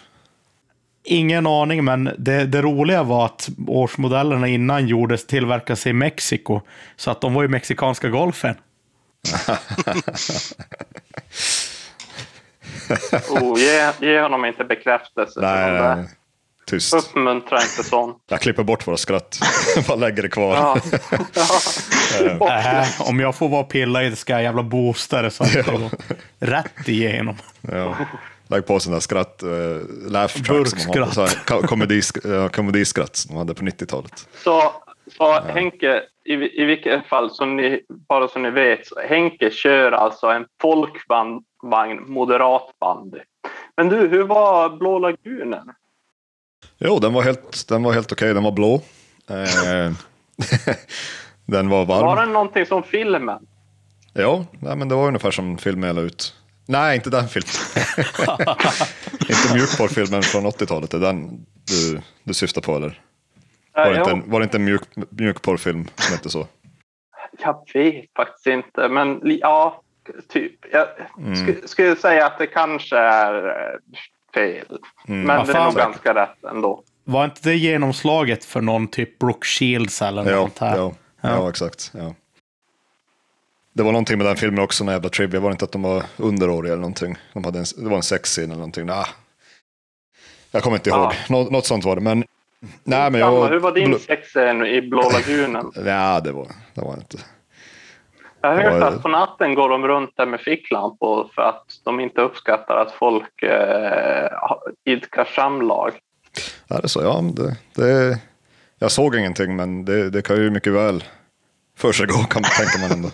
[1.06, 6.62] Ingen aning, men det, det roliga var att årsmodellerna innan gjordes tillverkas i Mexiko.
[6.96, 8.56] Så att de var ju mexikanska golfen.
[13.30, 15.42] oh, ge, ge honom inte bekräftelse.
[15.42, 15.96] Nej, nej, det.
[15.96, 16.06] nej.
[16.66, 16.94] tyst.
[16.94, 18.18] Uppmuntra inte sånt.
[18.30, 19.40] Jag klipper bort våra skratt.
[19.88, 20.56] Bara lägger det kvar.
[20.56, 20.78] Ja.
[22.40, 22.82] ja.
[22.82, 25.54] Äh, om jag får vara pilla i det ska jag jävla boosta det så att
[25.54, 25.90] det går
[26.40, 27.36] rätt igenom.
[27.62, 27.96] Ja.
[28.54, 30.64] Lägg på sådana där skratt, uh, laugh track som de hade.
[30.64, 31.14] Burkskratt.
[31.14, 34.28] Så här, ko- komedisk, uh, komediskratt som de hade på 90-talet.
[34.44, 34.72] Så,
[35.18, 39.92] så Henke, i, i vilket fall, som ni, bara så ni vet, så Henke kör
[39.92, 43.20] alltså en folkvagn moderatbandy.
[43.78, 45.72] Men du, hur var Blå lagunen?
[46.78, 48.34] Jo, den var helt, den var helt okej.
[48.34, 48.82] Den var blå.
[49.30, 49.92] Eh,
[51.46, 52.06] den var varm.
[52.06, 53.48] Var det någonting som filmen?
[54.14, 56.36] Ja, nej, men det var ungefär som filmen jag la ut.
[56.66, 57.52] Nej, inte den filmen.
[59.30, 60.92] inte mjukporrfilmen från 80-talet.
[60.92, 63.02] Det är den du, du syftar på eller?
[63.76, 66.48] Var det, Ja, inte en, var det inte en mjuk, mjukporrfilm som hette så?
[67.40, 69.82] jag vet faktiskt inte, men ja,
[70.34, 70.54] typ.
[70.72, 71.34] Jag Mm.
[71.34, 73.80] sk- skulle säga att det kanske är eh,
[74.34, 74.66] fel.
[75.08, 75.22] Mm.
[75.22, 75.86] Men Vad det är nog säkert.
[75.88, 76.84] ganska rätt ändå.
[77.04, 80.78] Var inte det genomslaget för någon typ Brooke Shields eller Ja, något här?
[80.78, 81.50] ja, ja.
[81.50, 81.92] exakt.
[81.94, 82.14] Ja.
[83.74, 85.40] Det var någonting med den filmen också, när jävla trivia.
[85.40, 87.16] Var det inte att de var underåriga eller någonting?
[87.34, 88.86] De hade en, det var en sexscen eller någonting.
[88.86, 89.08] Nah.
[90.52, 91.00] Jag kommer inte ihåg.
[91.00, 91.14] Ja.
[91.30, 92.02] Nå, något sånt var det.
[92.02, 92.24] Men,
[92.84, 95.72] nej, men jag, hur var din bl- sexscen i Blå lagunen?
[95.86, 97.18] Ja, det var det var inte.
[98.42, 102.00] Jag har hört att på natten går de runt där med ficklampor för att de
[102.00, 104.28] inte uppskattar att folk eh,
[104.86, 105.92] idkar samlag.
[106.68, 107.02] Är det så?
[107.02, 108.20] Ja, det, det,
[108.80, 111.04] jag såg ingenting, men det, det kan ju mycket väl
[111.78, 113.10] försiggå, kan man tänka man ändå.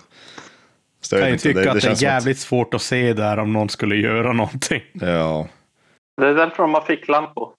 [1.02, 3.70] Så jag kan ju tycka att det är jävligt svårt att se där om någon
[3.70, 4.82] skulle göra någonting.
[4.94, 5.48] ja,
[6.22, 7.50] Det är därför de har ficklampor.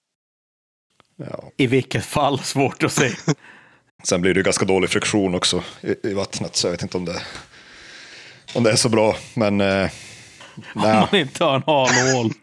[1.15, 1.43] ja.
[1.57, 3.09] I vilket fall svårt att se.
[4.03, 6.97] Sen blir det ju ganska dålig friktion också i, i vattnet, så jag vet inte
[6.97, 7.21] om det,
[8.55, 9.15] om det är så bra.
[9.35, 9.89] Men eh,
[10.75, 12.31] Om man inte har en halhål.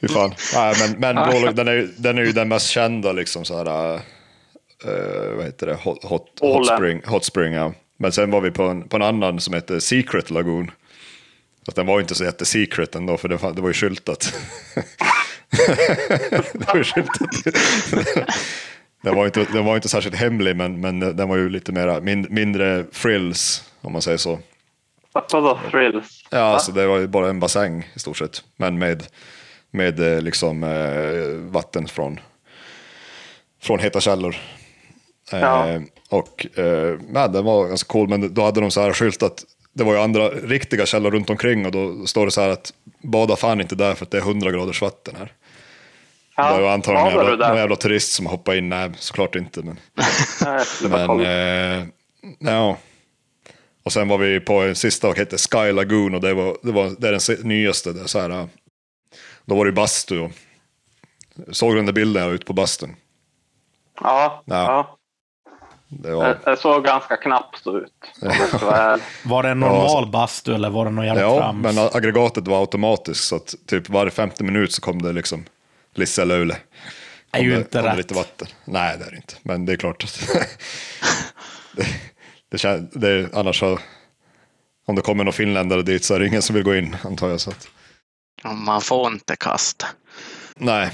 [0.00, 0.34] hur fan.
[0.54, 4.00] Nej, men men den, är, den är ju den mest kända, liksom så här,
[4.84, 7.52] eh, vad heter det, Hot, hot, hot, spring, hot Spring.
[7.52, 7.72] Ja.
[7.96, 10.70] Men sen var vi på en, på en annan som heter Secret Lagoon.
[11.66, 14.34] Fast den var inte så jättesecret ändå, för det, var- det var ju skyltat.
[16.52, 17.54] det var ju skyltat.
[19.02, 22.00] den, var inte, den var inte särskilt hemlig, men, men den var ju lite mera,
[22.00, 24.38] min, mindre frills, om man säger så.
[25.12, 26.24] Vadå thrills?
[26.30, 28.44] Ja, alltså det var ju bara en bassäng i stort sett.
[28.56, 29.02] Men med,
[29.70, 32.20] med eh, liksom eh, vatten från,
[33.62, 34.36] från heta källor.
[35.32, 35.82] Eh.
[36.08, 39.44] Och eh, ja, den var ganska cool, men då hade de så här skyltat.
[39.72, 42.72] Det var ju andra riktiga källor runt omkring och då står det så här att
[43.02, 45.32] bada fan inte där för att det är 100 graders vatten här.
[46.36, 47.56] Ja, det var antagligen någon jävla, någon där?
[47.60, 48.68] jävla turist som hoppade in.
[48.68, 49.62] Nej, såklart inte.
[49.62, 49.76] Men,
[50.44, 51.86] Nej, men eh,
[52.38, 52.76] ja.
[53.82, 56.72] Och sen var vi på en sista och hette Sky Lagoon och det, var, det,
[56.72, 57.92] var, det är den nyaste.
[57.92, 58.46] Det är så här, eh,
[59.44, 60.18] då var det bastu.
[60.20, 60.30] och-
[61.50, 62.96] Såg du den där bilden jag la ut på bastun?
[64.00, 64.54] Ja, Ja.
[64.54, 64.96] ja.
[66.02, 67.92] Det Det, var, det såg ganska knappt ut.
[69.24, 71.62] Var det en Ja, normal bastu eller var det någon jävla ja, trams?
[71.62, 75.44] men aggregatet var automatiskt så att typ var femte minut så kom det liksom
[75.94, 76.56] Lisse eller Ule.
[77.32, 77.96] är ju det, inte det rätt.
[77.96, 78.48] lite vatten.
[78.64, 79.34] Nej, det är det inte.
[79.42, 80.28] Men det är klart att
[81.76, 81.86] det,
[82.50, 83.78] det, kän- det är, annars så,
[84.86, 87.28] om det kommer någon finländare dit så är det ingen som vill gå in antar
[87.28, 87.40] jag.
[87.40, 87.68] Så att,
[88.66, 89.86] Man får inte kasta.
[90.56, 90.90] nej,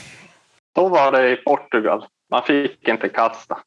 [0.77, 2.07] Så var det i Portugal.
[2.31, 3.59] Man fick inte kasta.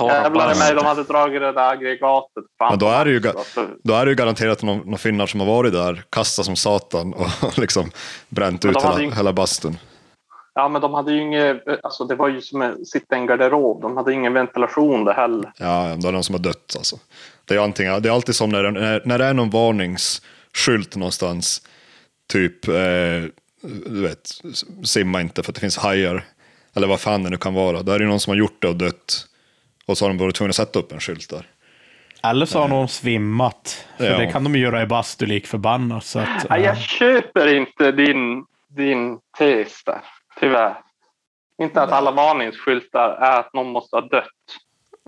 [0.00, 2.44] Jävlar i mig, de hade dragit det där aggregatet.
[2.58, 5.26] Fan, Men då är det ju alltså, då är det ju garanterat någon, någon finnar
[5.26, 7.90] som har varit där, kastat som satan och liksom
[8.28, 9.78] bränt ut hela, ju- hela bastun.
[10.54, 11.62] Ja, men de hade ju inget...
[11.82, 13.82] Alltså det var ju som att sitta i en garderob.
[13.82, 15.52] De hade ingen ventilation det heller.
[15.58, 16.96] Ja, det är någon som har dött alltså.
[17.44, 20.96] Det är, antingen, det är alltid som när, det- när, när det är någon varningsskylt
[20.96, 21.62] någonstans,
[22.32, 22.74] typ, eh,
[23.86, 24.28] du vet,
[24.84, 26.24] simma inte för att det finns hajar,
[26.76, 27.82] eller vad fan det nu kan vara.
[27.82, 29.26] Då är det någon som har gjort det och dött,
[29.86, 31.46] och så har de varit tvungna att sätta upp en skylt där.
[32.22, 33.86] Eller så har någon svimmat.
[33.98, 34.18] För Ja.
[34.18, 36.04] det kan de ju göra i bastu lik förbannat.
[36.04, 40.00] Så att, eh, jag köper inte din, din tes där,
[40.40, 40.74] tyvärr.
[41.62, 44.24] Inte att alla varningsskyltar är att någon måste ha dött.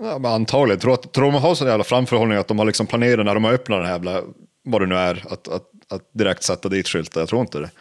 [0.01, 0.79] Ja, men antagligen.
[0.79, 3.43] Tror, att, tror de har sån jävla framförhållning att de har liksom planerat när de
[3.43, 4.21] har öppnat den här jävla,
[4.63, 7.21] vad det nu är, att, att, att direkt sätta dit skyltar.
[7.21, 7.71] Jag tror inte det.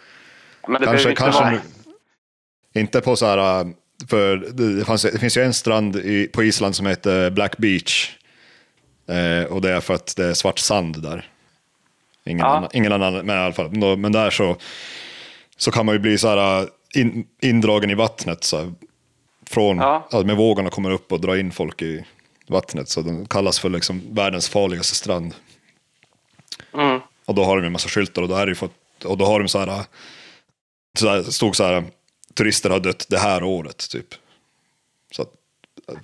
[0.69, 1.51] Men det kanske, inte kanske vara...
[2.75, 3.67] nu, inte på så här, äh,
[4.07, 8.17] för det, fanns, det finns ju en strand i, på Island som heter Black Beach.
[9.09, 11.31] Eh, och det är för att det är svart sand där.
[12.25, 12.57] Ingen, Ja.
[12.57, 13.97] annan, ingen annan, men i alla fall.
[13.97, 14.57] Men där så,
[15.57, 18.45] så kan man ju bli så här äh, in, indragen i vattnet.
[18.45, 18.73] Så här,
[19.47, 20.09] från, Ja.
[20.11, 20.23] ja.
[20.23, 22.05] med vågorna kommer upp och drar in folk i
[22.49, 22.89] vattnet.
[22.89, 25.35] Så den kallas för liksom världens farligaste strand.
[26.75, 27.01] Mm.
[27.25, 29.39] Och då har de en massa skyltar och då, är det fått, och då har
[29.41, 29.85] de så här,
[30.99, 31.85] så här, stod så här,
[32.39, 34.07] turister har dött det här året typ.
[35.13, 35.33] Så att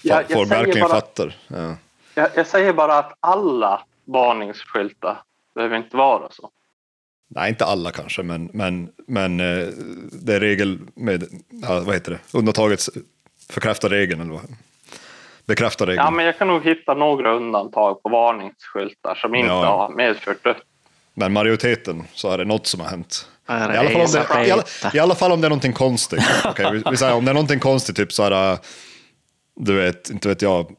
[0.03, 1.37] Ja, folk verkligen bara- fattar.
[1.49, 1.77] Ja.
[2.15, 5.23] Jag, jag säger bara att alla varningsskyltar
[5.55, 6.51] behöver inte vara så.
[7.29, 9.69] Nej, inte alla kanske, men, men, men eh,
[10.13, 12.81] det är regel med, ja, vad heter det, undantaget
[13.51, 14.57] förkräftar regeln eller vad?
[15.47, 16.05] Bekräftar regeln.
[16.05, 19.67] Ja, men jag kan nog hitta några undantag på varningsskyltar som inte Ja.
[19.67, 20.63] har medfört dött.
[21.15, 23.29] Men majoriteten så är det något som har hänt.
[23.47, 24.65] Är I alla, fall om det, i, alla.
[24.95, 26.23] I alla fall om det är någonting konstigt.
[26.45, 28.59] Okej, vi, vi säger om det är någonting konstigt, typ så här, äh,
[29.61, 30.71] du vet, inte vet jag,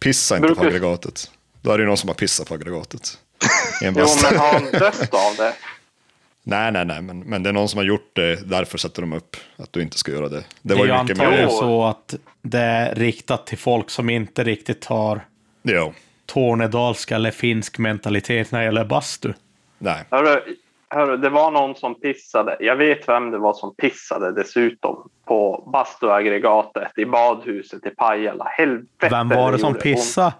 [0.00, 1.30] pissa inte på aggregatet.
[1.62, 3.18] Då är det ju någon som har pissat på aggregatet.
[3.82, 5.52] Jo, men har han dött av det?
[6.48, 9.12] Nej, nej, nej, men, men det är någon som har gjort det, därför sätter de
[9.12, 10.36] upp att du inte ska göra det.
[10.36, 11.52] Det Det är var ju ju mycket antagligen mer.
[11.58, 15.26] så att det är riktat till folk som inte riktigt har
[15.62, 15.92] Ja,
[16.26, 19.32] tornedalska eller finsk mentalitet när det gäller bastu.
[19.78, 20.04] nej.
[20.10, 20.42] Hörru,
[20.90, 22.56] hörru, det var någon som pissade.
[22.60, 28.44] Jag vet vem det var som pissade dessutom på bastuaggregatet i badhuset i Pajala.
[28.44, 29.08] Helvete.
[29.10, 30.34] Vem var det som pissade?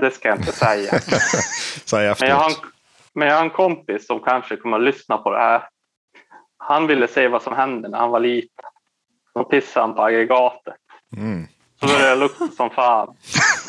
[0.00, 0.90] Det ska jag inte säga.
[1.84, 2.72] Säg Men jag, har en, efteråt.
[3.12, 5.62] men jag har en kompis som kanske kommer att lyssna på det här.
[6.56, 8.64] Han ville se vad som hände när han var liten.
[9.34, 10.74] Då pissade han på aggregatet.
[11.16, 11.46] Mm.
[11.80, 13.16] Så började det lukta som fan.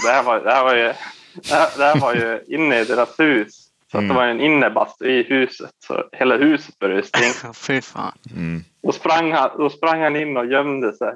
[0.04, 0.94] Det här var, det här var, ju,
[1.34, 3.71] det här, det här var ju inne i deras hus.
[3.92, 4.16] Så att det Mm.
[4.16, 5.72] var en innebastu i huset.
[5.88, 7.54] Så hela huset började stinka.
[7.68, 8.18] Fy fan.
[8.36, 8.64] Mm.
[8.84, 11.14] Då sprang, han, då sprang han in och gömde sig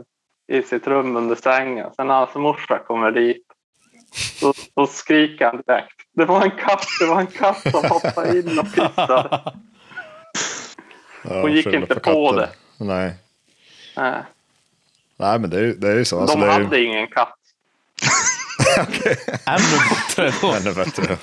[0.51, 1.89] i sitt rum under sängen.
[1.95, 3.43] Sen när hans morsa kommer dit,
[4.41, 5.95] då, då skriker han direkt.
[6.15, 9.41] Det var en katt, det var en katt som hoppade in och pissade.
[11.23, 12.49] Ja, Hon gick inte på det.
[12.79, 13.13] Nej.
[13.97, 14.21] Nej,
[15.17, 16.19] Nej, men det är ju det är ju så.
[16.21, 16.63] Alltså, De det är ju...
[16.65, 17.35] hade ingen katt.
[19.45, 20.47] Ännu bättre.
[20.57, 21.17] Ännu bättre.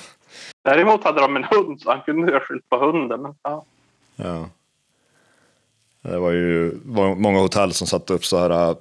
[0.63, 3.21] Däremot hade de en hund så han kunde ha skyllt på hunden.
[3.21, 3.65] Men, ja.
[4.15, 4.49] Ja.
[6.01, 8.75] Det var ju var många hotell som satte upp så här, äh,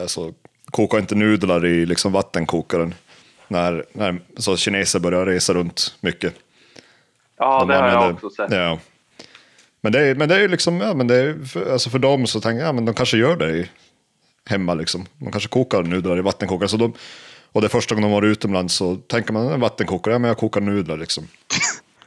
[0.00, 0.32] alltså,
[0.70, 2.94] koka inte nudlar i liksom vattenkokaren.
[3.48, 6.34] När, när så kineser börjar resa runt mycket.
[7.36, 8.52] ja, De det har jag också sett.
[8.52, 8.78] Ja.
[9.80, 11.98] Men det är, men det är ju liksom, ja men det är, för, alltså för
[11.98, 13.70] dem så tänker jag, ja men de kanske gör det i,
[14.46, 15.06] hemma liksom.
[15.18, 16.68] De kanske kokar nudlar i vattenkokare.
[16.68, 16.92] Så de,
[17.52, 20.28] och det är första gången de var utomlands så tänker man, en vattenkokare, ja men
[20.28, 21.28] jag kokar nudlar liksom.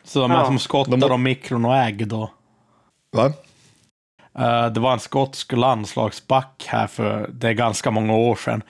[0.04, 0.46] Så de är Ja.
[0.46, 2.32] som skottar De- om mikron och ägg då.
[3.12, 3.26] Va?
[4.40, 8.64] Eh, det var en skotsk landslagsback här för det är ganska många år sedan.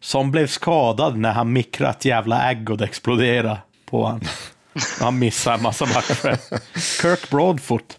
[0.00, 4.20] Som blev skadad när han mikrade ett jävla ägg och det exploderade på han.
[5.00, 6.38] Han missade en massa matcher.
[7.02, 7.98] Kirk Broadfoot.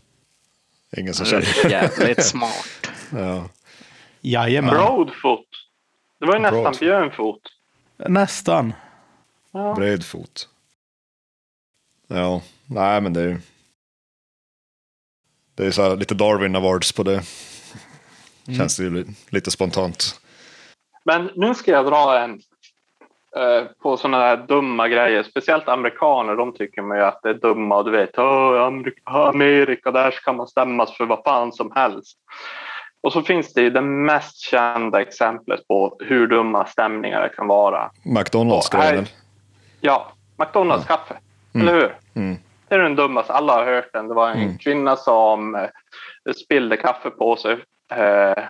[0.97, 1.71] Ingen som Det känner.
[1.71, 2.65] jävligt smart.
[3.11, 3.43] Ja.
[4.21, 4.73] Jajamän.
[4.73, 5.45] Broadfoot.
[6.19, 6.79] Det var ju nästan Broadfoot.
[6.79, 7.41] björnfot.
[7.97, 8.73] Nästan.
[9.51, 9.73] Ja.
[9.73, 10.49] Bred fot.
[12.07, 13.37] Ja, nej men det är ju...
[15.55, 17.21] Det är så här lite Darwin Awards på det.
[18.57, 20.21] Känns det ju li- lite spontant.
[21.05, 22.31] Men nu ska jag dra en
[23.35, 25.23] eh, på sådana här dumma grejer.
[25.23, 27.77] Speciellt amerikaner, de tycker man ju att det är dumma.
[27.77, 32.17] Och du vet, "Åh, Amerika, Amerika, där ska man stämmas för vad fan som helst.
[33.05, 37.47] Och så finns det ju det mest kända exemplet på hur dumma stämningar det kan
[37.47, 37.91] vara.
[38.03, 39.05] McDonalds Ja, här- grejen.
[39.81, 41.17] Ja, McDonalds kaffe.
[41.53, 41.95] Eller hur?
[42.15, 42.35] Mm.
[42.67, 43.33] Det är den dummaste.
[43.33, 44.07] Alla har hört den.
[44.07, 44.57] Det var en Mm.
[44.57, 45.69] kvinna som eh,
[46.45, 47.57] spillde kaffe på sig,
[47.93, 48.43] eh,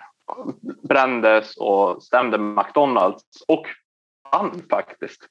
[0.88, 3.66] brändes och stämde McDonalds och
[4.32, 5.22] vann faktiskt.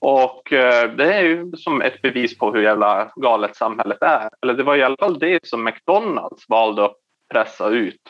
[0.00, 4.28] Och eh, det är ju som ett bevis på hur jävla galet samhället är.
[4.42, 6.96] Eller det var i alla fall det som McDonalds valde att
[7.32, 8.00] pressa ut.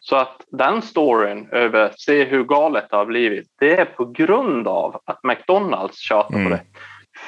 [0.00, 4.68] Så att den storyn över se hur galet det har blivit, det är på grund
[4.68, 6.44] av att McDonalds tjatar Mm.
[6.50, 6.62] på det.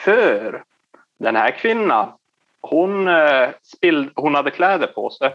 [0.05, 0.63] För
[1.19, 2.13] den här kvinnan,
[2.61, 5.35] hon, eh, spill, hon hade kläder på sig,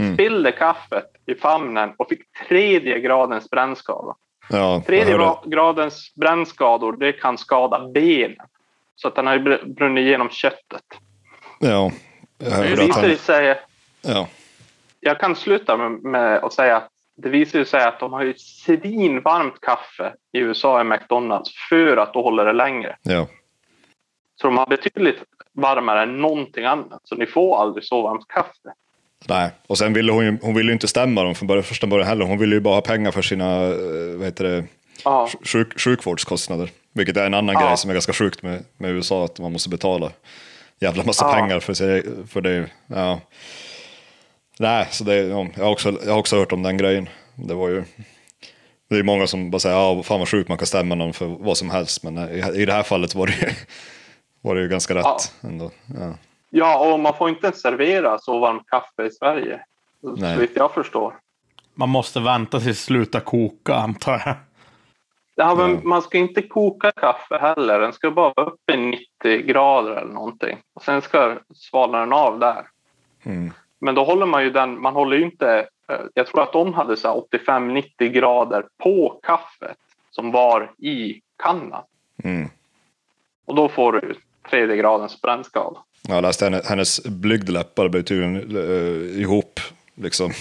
[0.00, 0.14] Mm.
[0.14, 4.14] spillde kaffet i famnen och fick tredje gradens brännskada.
[4.50, 8.36] Ja, Tredje gradens brännskador, det kan skada benen.
[8.96, 9.38] Så att den har
[9.74, 10.82] brunnit igenom köttet.
[11.60, 11.90] Ja,
[12.38, 13.16] jag Det hörde att visar han...
[13.16, 13.60] sig,
[14.02, 14.28] Ja,
[15.04, 18.22] jag kan sluta med, med att säga att det visar ju sig att de har
[18.24, 22.96] ju svinvarmt kaffe i USA i McDonalds för att då håller det längre.
[23.02, 23.26] ja.
[24.40, 27.00] Så de har betydligt varmare än någonting annat.
[27.04, 28.72] Så ni får aldrig så varmt kaffe.
[29.28, 31.86] Nej, och sen ville hon ju, hon ville ju inte stämma dem från början, första
[31.86, 32.24] början heller.
[32.24, 34.64] Hon ville ju bara ha pengar för sina, eh, vad heter det,
[35.04, 35.28] Ja.
[35.42, 36.70] sjuk, sjukvårdskostnader.
[36.92, 37.66] Vilket är en annan Ja.
[37.66, 40.10] grej som är ganska sjukt med, med USA, att man måste betala
[40.80, 41.32] jävla massa Ja.
[41.32, 42.66] pengar för, sig, för det.
[42.86, 43.20] Ja.
[44.58, 47.08] Nej, så det, ja, jag, har också, jag har också hört om den grejen.
[47.34, 47.84] Det var ju...
[48.88, 51.26] Det är många som bara säger, ja, fan vad sjukt man kan stämma någon för
[51.26, 52.02] vad som helst.
[52.02, 53.48] Men i, i det här fallet var det ju,
[54.40, 55.18] var det ju ganska rätt Ja.
[55.42, 55.70] ändå.
[56.00, 56.14] Ja.
[56.50, 59.60] ja, och man får inte servera så varmt kaffe i Sverige.
[60.02, 60.34] Nej.
[60.34, 61.14] Så vitt jag förstår.
[61.74, 64.34] Man måste vänta tills det slutar koka antar jag.
[65.34, 65.80] Ja, men Ja.
[65.84, 67.80] Man ska inte koka kaffe heller.
[67.80, 70.58] Den ska bara vara uppe i 90 grader eller någonting.
[70.74, 72.66] Och sen ska svalna den av där.
[73.24, 73.52] Mm.
[73.84, 76.74] Men då håller man ju den, man håller ju inte, eh, jag tror att de
[76.74, 79.76] hade så här 85-90 grader på kaffet
[80.10, 81.82] som var i kannan.
[82.24, 82.48] Mm.
[83.44, 84.14] Och då får du
[84.50, 85.76] tredje gradens brännskada.
[86.08, 89.60] Jag läste henne, hennes blygdläppar blev tydligen uh, ihop,
[89.94, 90.32] liksom,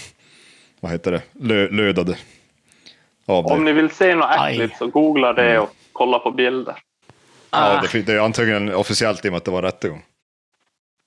[0.79, 2.17] vad heter det, Lö, lödade.
[3.25, 3.53] Av det.
[3.53, 4.53] Om ni vill se något Aj.
[4.53, 6.75] äckligt så googla det och kolla på bilder.
[7.51, 10.05] Ja, Ah, det, det är antagligen officiellt i och med att det var rättegång.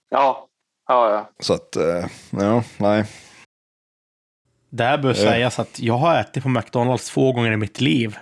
[0.09, 0.47] Ja,
[0.89, 1.31] Ja, ja.
[1.39, 3.05] Så att, eh, ja, nej.
[4.71, 5.15] Det här bör Eh.
[5.15, 8.19] sägas att jag har ätit på McDonalds två gånger i mitt liv.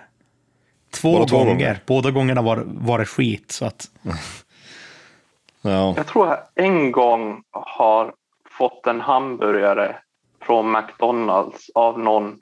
[0.91, 1.51] Två, Bara två gånger.
[1.53, 1.81] gånger?
[1.87, 3.53] Båda gångerna var, var det skit.
[3.53, 3.91] Så att,
[5.63, 8.15] Ja, Jag tror jag en gång har
[8.59, 9.97] fått en hamburgare
[10.43, 12.41] från McDonalds av någon.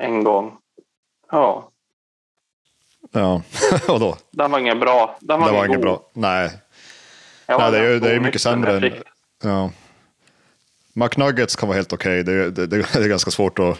[0.00, 0.56] En gång.
[1.30, 1.70] Ja,
[3.12, 3.42] ja.
[3.88, 4.16] och då?
[4.30, 5.16] den var ingen bra.
[5.20, 6.00] Den var, Det var ingen bra.
[6.12, 6.50] Nej,
[7.48, 8.92] Var det är det är mycket sämre än-
[9.44, 9.70] ja.
[10.92, 12.22] McNuggets kan vara helt okej.
[12.24, 13.78] Det, det, det, det är ganska svårt att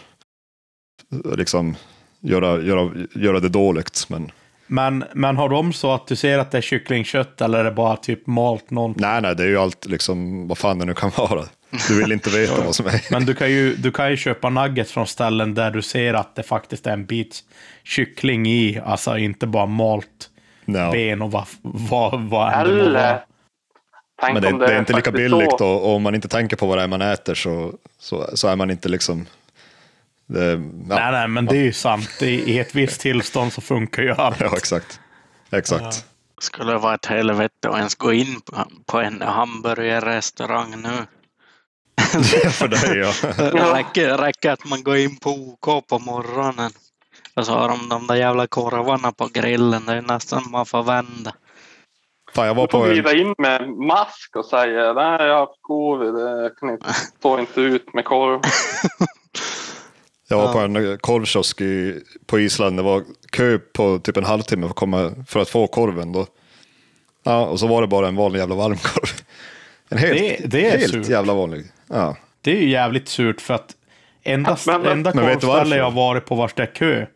[1.38, 1.76] liksom
[2.20, 4.04] göra, göra, göra det dåligt.
[4.08, 4.30] Men
[4.68, 7.70] men, men har de så att du ser att det är kycklingkött eller är det
[7.70, 9.02] bara typ malt någonting?
[9.02, 11.44] nej, nej, det är ju allt liksom vad fan det nu kan vara.
[11.88, 13.00] Du vill inte veta vad som är.
[13.12, 16.34] Men du kan, ju, du kan ju köpa nuggets från ställen där du ser att
[16.34, 17.40] det faktiskt är en bit
[17.84, 18.80] kyckling i.
[18.84, 20.30] Alltså inte bara malt
[20.64, 20.90] Ja.
[20.92, 23.24] ben och vad, vad, vad Eller.
[24.20, 26.56] Tänk Men det, om det är inte lika billigt så- och, om man inte tänker
[26.56, 29.26] på vad det är man äter så, så, så är man inte liksom...
[30.26, 30.56] Det, ja,
[30.86, 32.22] Nej, nej, men det är ju sant.
[32.22, 34.40] I, I ett visst tillstånd så funkar ju allt.
[34.40, 35.00] ja, exakt.
[35.50, 36.04] Exakt.
[36.40, 38.40] Skulle det vara ett helvete att ens gå in
[38.86, 41.06] på- en hamburgerrestaurang nu.
[42.50, 43.12] För dig, ja.
[43.36, 46.70] Det räcker, räcker att man går in på OK på morgonen.
[47.34, 49.86] Och så har de de där jävla korvarna på grillen.
[49.86, 51.32] Det är nästan man får vända.
[52.36, 55.34] Fan, jag var Du får på en, glida in med mask och säga nej jag
[55.34, 58.40] har haft covid, jag kan inte, står inte ut med korv.
[60.28, 62.76] jag var på en korvkiosk i, på Island.
[62.76, 66.12] Det var kö på typ en halvtimme för att, komma, för att få korven.
[66.12, 66.26] Då.
[67.22, 69.04] Ja, och så var det bara en vanlig jävla varmkorv.
[69.88, 71.08] En helt, Det- det är helt surt.
[71.08, 71.64] jävla vanlig.
[71.88, 72.16] Ja.
[72.40, 73.74] Det är ju jävligt surt för att
[74.22, 77.06] enda, Men- men- enda korvställe jag varit på vars det är kö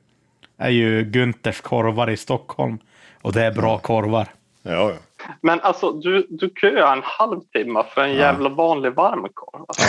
[0.59, 2.79] är ju Günthers korvar i Stockholm.
[3.23, 4.29] Och det är bra korvar.
[4.62, 4.93] Ja, ja.
[5.43, 9.64] Men alltså du, du köar en halvtimme för en jävla vanlig varmkorv.
[9.68, 9.83] Alltså,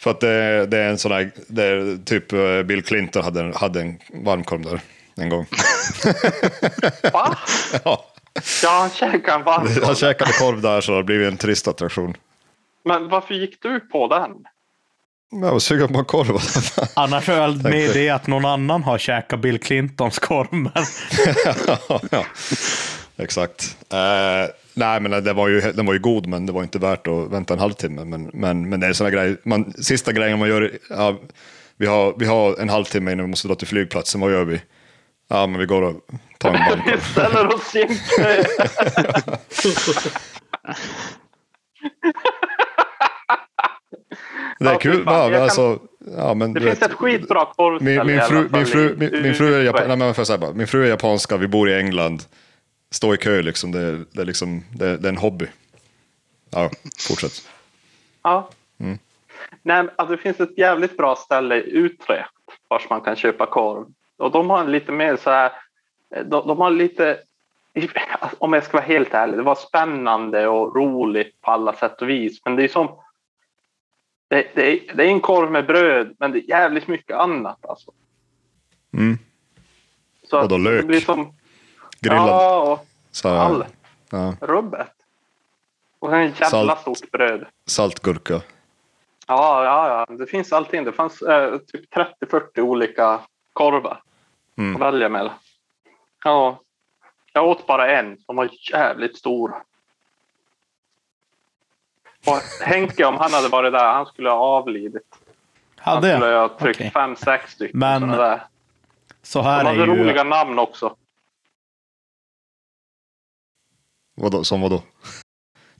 [0.00, 3.54] För att det, det är en sån där, det typ eh, Bill Clinton hade, en-
[3.54, 4.80] hade en varmkorv där
[5.16, 5.46] en gång.
[7.12, 7.38] Va?
[7.84, 8.04] Ja.
[8.62, 9.84] Ja, han käkade en varmkorv.
[9.84, 12.14] Han käkade korv där så det har blivit en turistattraktion.
[12.84, 14.30] Men varför gick du på den?
[15.42, 16.36] Jag var sugen på en korv.
[16.96, 20.46] Annars är väl med det att någon annan har käkat Bill Clintons korv.
[20.52, 20.72] Men
[22.10, 22.24] ja,
[23.16, 23.76] exakt.
[23.92, 27.06] Eh, nej, men det var ju, den var ju god, men det var inte värt
[27.06, 28.04] att vänta en halvtimme.
[28.04, 29.36] Men, men, men det är såna grejer.
[29.44, 31.16] Man, sista grejen man gör, ja,
[31.76, 34.20] vi, har, vi har en halvtimme innan vi måste dra till flygplatsen.
[34.20, 34.60] Vad gör vi?
[35.28, 35.94] Ja, men vi går och
[36.38, 37.00] tar en Vi varmkorv.
[37.12, 38.42] ställer oss i en kö.
[44.58, 45.04] Det är Ja, kul.
[45.04, 45.78] fan, Ja, alltså,
[46.16, 49.34] ja, men, Det finns vet, ett skitbra korvställe min, min, fru, min, fru, min, min
[49.34, 51.48] fru är i- japan, nej, men får jag säga bara, min fru är japanska, vi
[51.48, 52.22] bor i England.
[52.90, 55.46] Stå i kö liksom, det, är- det, är, liksom, det, det är en hobby.
[56.50, 56.70] Ja,
[57.08, 57.48] fortsätt.
[58.22, 58.48] Ja.
[58.78, 58.98] Mm.
[59.62, 62.30] Nej, alltså, det finns ett jävligt bra ställe i Utrecht
[62.68, 63.86] vars man kan köpa korv.
[64.16, 65.52] Och de har lite mer så här,
[66.08, 67.18] de, de har lite,
[68.38, 72.08] om jag ska vara helt ärlig, det var spännande och roligt på alla sätt och
[72.08, 72.40] vis.
[72.44, 72.98] Men det är som,
[74.28, 77.66] det, det, är, det är en korv med bröd, men det är jävligt mycket annat
[77.66, 77.92] alltså.
[78.92, 79.18] Mm.
[80.30, 80.80] Så Och då lök?
[80.80, 81.34] Det blir som,
[82.08, 82.28] Grillad.
[82.28, 83.66] ja, och Så, allt.
[84.10, 84.92] ja, Rubbet.
[85.98, 86.80] Och en jävla Salt.
[86.80, 87.46] stort bröd.
[87.66, 88.34] saltgurka.
[89.28, 90.14] Ja, ja, ja.
[90.16, 90.84] Det finns allting.
[90.84, 93.20] Det fanns eh, typ 30-40 olika
[93.52, 94.00] korvar
[94.58, 94.76] Mm.
[94.76, 95.34] att välja mellan.
[96.24, 96.60] Ja.
[97.32, 99.62] Jag åt bara en som var jävligt stor.
[102.26, 105.02] Och Henke, om han hade varit där, han skulle ha avlidit.
[105.76, 106.48] Han hade skulle jag.
[106.48, 106.90] ha tryckt Okej.
[106.90, 108.16] fem, sex stycken Men.
[109.22, 109.86] Så De här hade är ju...
[109.86, 110.96] roliga namn också.
[114.16, 114.82] Vadå, som vadå?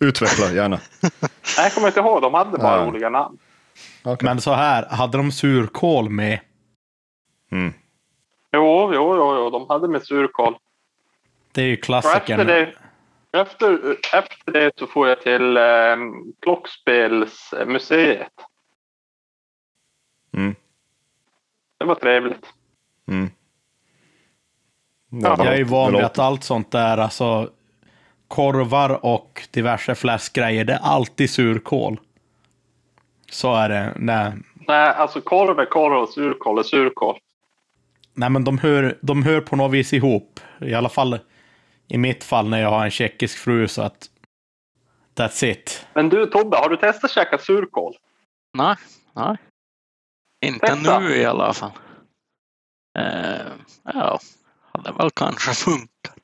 [0.00, 0.80] Utveckla gärna.
[1.02, 1.10] Nej,
[1.58, 2.22] jag kommer inte ihåg.
[2.22, 2.86] De hade bara Ja.
[2.86, 3.38] roliga namn.
[4.04, 4.26] Okay.
[4.26, 6.40] Men så här, hade de surkål med?
[7.50, 7.72] Mm.
[8.52, 9.50] Jo, jo, jo, jo.
[9.50, 10.56] De hade med surkål.
[11.52, 12.46] Det är ju Och efter klassikern.
[12.46, 12.72] det,
[13.32, 15.96] efter, efter det så får jag till eh,
[16.42, 18.32] Klockspelsmuseet.
[20.36, 20.54] Mm.
[21.78, 22.46] Det var trevligt.
[23.08, 23.30] Mm.
[25.08, 27.50] Ja, Jag är ju van vid att allt sånt där, alltså
[28.28, 32.00] korvar och diverse fläskgrejer, det är alltid surkål.
[33.30, 33.92] Så är det.
[33.96, 34.32] Nej,
[34.68, 37.18] Nej, alltså korv är korv och surkål är surkål.
[38.14, 40.40] Nej men de hör, de hör på något vis ihop.
[40.60, 41.18] I alla fall
[41.88, 44.10] i mitt fall när jag har en tjeckisk fru så att
[45.14, 45.86] that's it.
[45.94, 47.96] Men du Tobbe, har du testat att käka surkål?
[48.58, 48.76] Nej,
[49.12, 49.36] nej.
[50.46, 50.98] Inte Testa.
[50.98, 51.70] nu i alla fall.
[52.98, 53.46] Eh,
[53.84, 54.18] ja,
[54.72, 56.18] hade väl kanske funkat.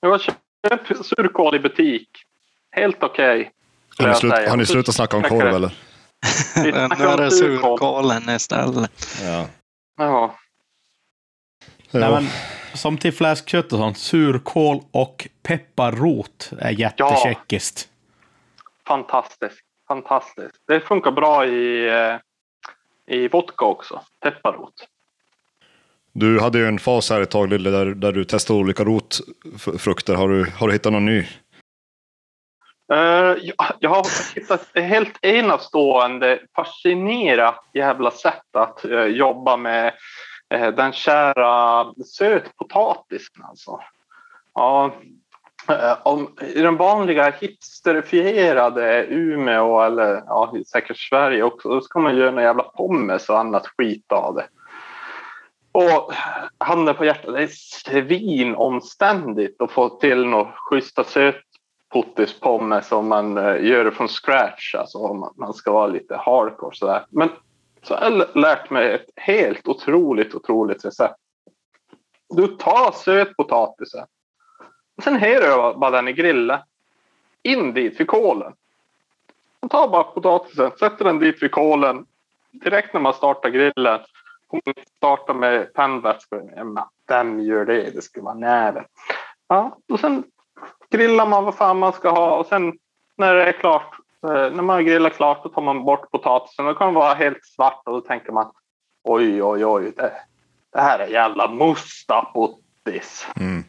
[0.00, 0.20] Jag
[1.04, 2.08] surkål i butik.
[2.70, 3.50] Helt okej.
[3.98, 5.56] Har ni, slut, har ni slutat snacka om korv det.
[5.56, 5.72] eller?
[6.64, 7.78] Vi Nu är det surkål.
[7.78, 8.90] surkålen istället.
[9.22, 9.46] Ja.
[9.96, 10.36] Ja.
[11.90, 12.10] Nej, Ja.
[12.10, 12.28] men,
[12.74, 17.88] som till fläskkött och sånt, surkål och pepparrot är jättetjeckiskt.
[18.86, 19.60] Fantastiskt.
[19.88, 20.56] Fantastiskt.
[20.66, 22.16] Det funkar bra i, eh,
[23.16, 24.02] i vodka också.
[24.20, 24.88] Pepparrot.
[26.14, 30.14] Du hade ju en fas här ett tag Lille, där, där du testade olika rotfrukter.
[30.14, 31.26] Har du, har du hittat någon ny?
[32.92, 33.36] Eh,
[33.80, 39.94] jag, har hittat ett helt enastående, fascinerat jävla sätt att eh, jobba med
[40.54, 43.44] eh, den kära sötpotatisen.
[43.44, 43.80] Alltså.
[44.54, 44.94] Ja,
[46.02, 52.28] om, I den vanliga hipsterifierade Umeå eller ja, säkert Sverige också, då ska man göra
[52.28, 54.46] en jävla pommes och annat skit av det.
[55.72, 56.12] Och
[56.58, 63.64] handen på hjärtat, det är svinomständigt att få till några schyssta sötpottispommes om man eh,
[63.64, 67.06] gör det från scratch, alltså om man- ska vara lite hardcore sådär.
[67.10, 67.28] Men
[67.82, 71.14] så har jag lärt mig ett helt otroligt, otroligt recept.
[72.28, 74.06] Du tar sötpotatisen eh,
[74.96, 76.58] och sen häller du bara den i grillen.
[77.42, 78.52] In dit vid kolen.
[79.60, 82.06] Man tar bara potatisen, sätter den dit vid kolen.
[82.50, 84.00] Direkt när man startar grillen.
[84.52, 85.68] Om man startar med
[86.64, 87.90] men Vem gör det?
[87.90, 88.84] Det ska vara näven.
[89.48, 90.24] Ja, och sen
[90.90, 92.72] grillar man vad fan man ska ha och sen
[93.16, 93.96] när det är klart,
[94.26, 96.66] eh, när man har grillat klart, då tar man bort potatisen.
[96.66, 98.52] Då kan den vara helt svart och då tänker man
[99.04, 100.12] oj, oj, oj, det,
[100.72, 103.26] det här är jävla mustapottis.
[103.36, 103.64] Mm.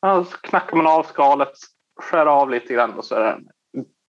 [0.00, 1.52] Ja, så knackar man av skalet,
[2.00, 3.48] skär av lite grann och så är den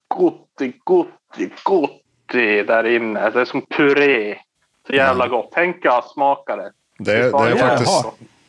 [0.09, 3.31] gotti, gotti, gotti där inne.
[3.31, 4.39] Det är som puré.
[4.87, 5.51] Så jävla gott.
[5.55, 6.73] Tänk jag smaka det.
[6.99, 8.05] Det, är- det Fan, är faktiskt,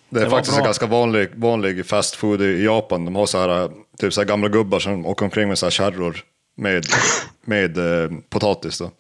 [0.10, 3.06] det är Det faktiskt en ganska vanlig, vanlig fast food i Japan.
[3.06, 3.70] De har så här,
[4.00, 6.18] typ så här gamla gubbar som åker omkring med så här kärror
[6.58, 6.86] med,
[7.46, 8.80] med eh, potatis.
[8.80, 8.92] Då.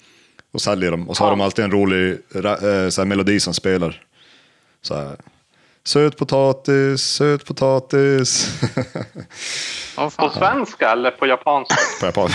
[0.53, 1.09] Och säljer dem.
[1.09, 1.35] Och så har Ja.
[1.35, 4.01] de alltid en rolig eh, så här melodi som spelar.
[4.81, 5.15] Så här,
[5.87, 8.59] söt potatis, söt potatis.
[9.97, 11.75] Åh, På svenska eller på japanska?
[12.01, 12.29] på, japan,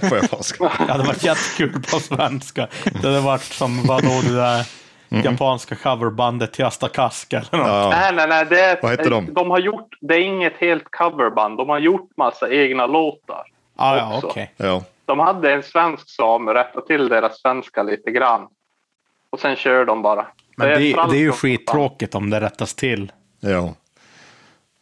[0.10, 0.64] på japanska.
[0.86, 2.68] Det hade varit jättekul på svenska.
[3.02, 4.66] Det hade varit som vadå det där
[5.24, 7.66] japanska coverbandet till Asta Kask eller något.
[7.68, 7.90] Ja.
[7.90, 8.46] Nej, nej, nej.
[8.50, 9.34] Det är, Vad heter de?
[9.34, 11.56] de har gjort, det är inget helt coverband.
[11.58, 13.42] De har gjort massa egna låtar.
[13.76, 14.52] Ah, ja, okej.
[14.56, 14.82] Ja.
[15.04, 18.48] De hade en svensk som rättade till deras svenska lite grann.
[19.30, 20.26] Och sen kör de bara.
[20.56, 23.12] Men det, är det är ju skittråkigt om det rättas till.
[23.40, 23.50] Ja.
[23.50, 23.74] Ja,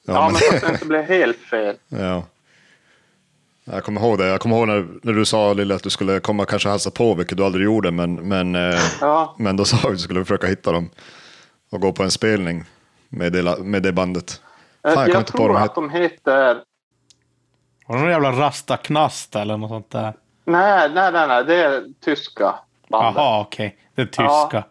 [0.04, 1.76] Ja, men, men så att det inte blir helt fel.
[1.88, 2.24] ja.
[3.64, 4.26] Jag kommer ihåg det.
[4.26, 7.14] Jag kommer ihåg när, när du sa Lille att du skulle komma kanske hälsa på,
[7.14, 7.90] vilket du aldrig gjorde.
[7.90, 10.90] Men, men, eh, Ja, men då sa vi att du skulle försöka hitta dem
[11.70, 12.64] och gå på en spelning
[13.08, 14.40] med det, med det bandet.
[14.82, 16.62] Fan, jag jag, tror att de heter...
[17.86, 20.14] Var det någon jävla rastaknast eller något sånt där?
[20.44, 21.44] Nej, nej, nej, nej.
[21.44, 22.54] Det är tyska
[22.88, 23.14] bandet.
[23.16, 23.76] Jaha, okej.
[23.94, 24.64] Det är tyska.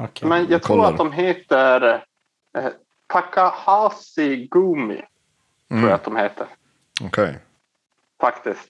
[0.00, 0.28] Okej.
[0.28, 0.90] Men jag tror Kollar.
[0.90, 1.94] att de heter
[2.58, 2.64] eh,
[3.06, 4.96] Takahashi Gumi.
[4.96, 5.06] Tror
[5.78, 5.84] Mm.
[5.84, 6.46] jag att de heter.
[7.02, 7.38] Okej.
[8.20, 8.68] Faktiskt.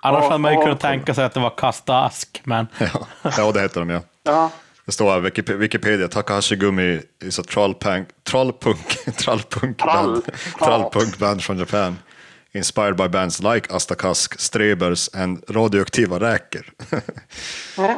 [0.00, 3.06] Annars hade man ju kunnat tänka sig att det var kasta ask, men Ja.
[3.36, 4.00] ja, det heter de ja.
[4.22, 4.50] Ja.
[4.84, 10.06] Det står här, Wikip- Wikipedia, Takahashi Gumi is a trollpunk, trollpunk, trollpunk Trall.
[10.12, 10.24] band,
[10.58, 11.98] trollpunk band from Japan.
[12.52, 16.64] Inspired by bands like Astakask, Strebers and radioaktiva räkor.
[17.76, 17.96] Ja.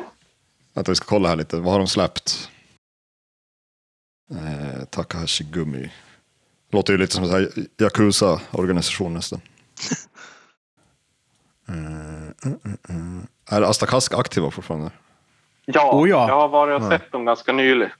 [0.78, 2.50] Att vi ska kolla här lite, vad har de släppt?
[4.30, 5.92] Eh, Takahashi Gumi.
[6.70, 9.40] Låter ju lite som en Yakuza-organisation nästan.
[11.70, 13.56] Eh, eh, eh, eh.
[13.56, 14.90] Är Astakask aktiva fortfarande?
[15.64, 16.28] Ja, Oh ja.
[16.28, 17.92] jag har varit och sett dem ganska nyligen.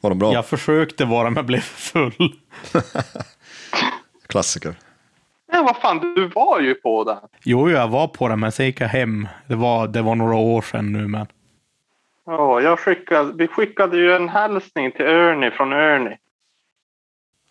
[0.00, 0.32] Var de bra?
[0.32, 2.36] jag försökte vara men blev full.
[4.26, 4.76] Klassiker.
[5.54, 7.18] Ja, vad fan, du var ju på den.
[7.44, 9.28] Jo, jag var på det, men sen gick jag hem.
[9.46, 11.26] Det var, det var några år sedan nu, men.
[12.26, 16.18] Ja, jag skickade, vi skickade ju en hälsning till Ernie från Ernie.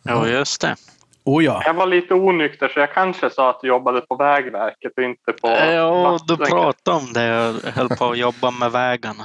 [0.09, 0.75] Jo, just det.
[1.23, 1.61] Oh ja.
[1.65, 5.33] Jag var lite onykter så jag kanske sa att du jobbade på Vägverket och inte
[5.41, 5.47] på...
[5.47, 7.23] Ja, du pratade om det.
[7.23, 9.23] Jag höll på att jobba med vägarna.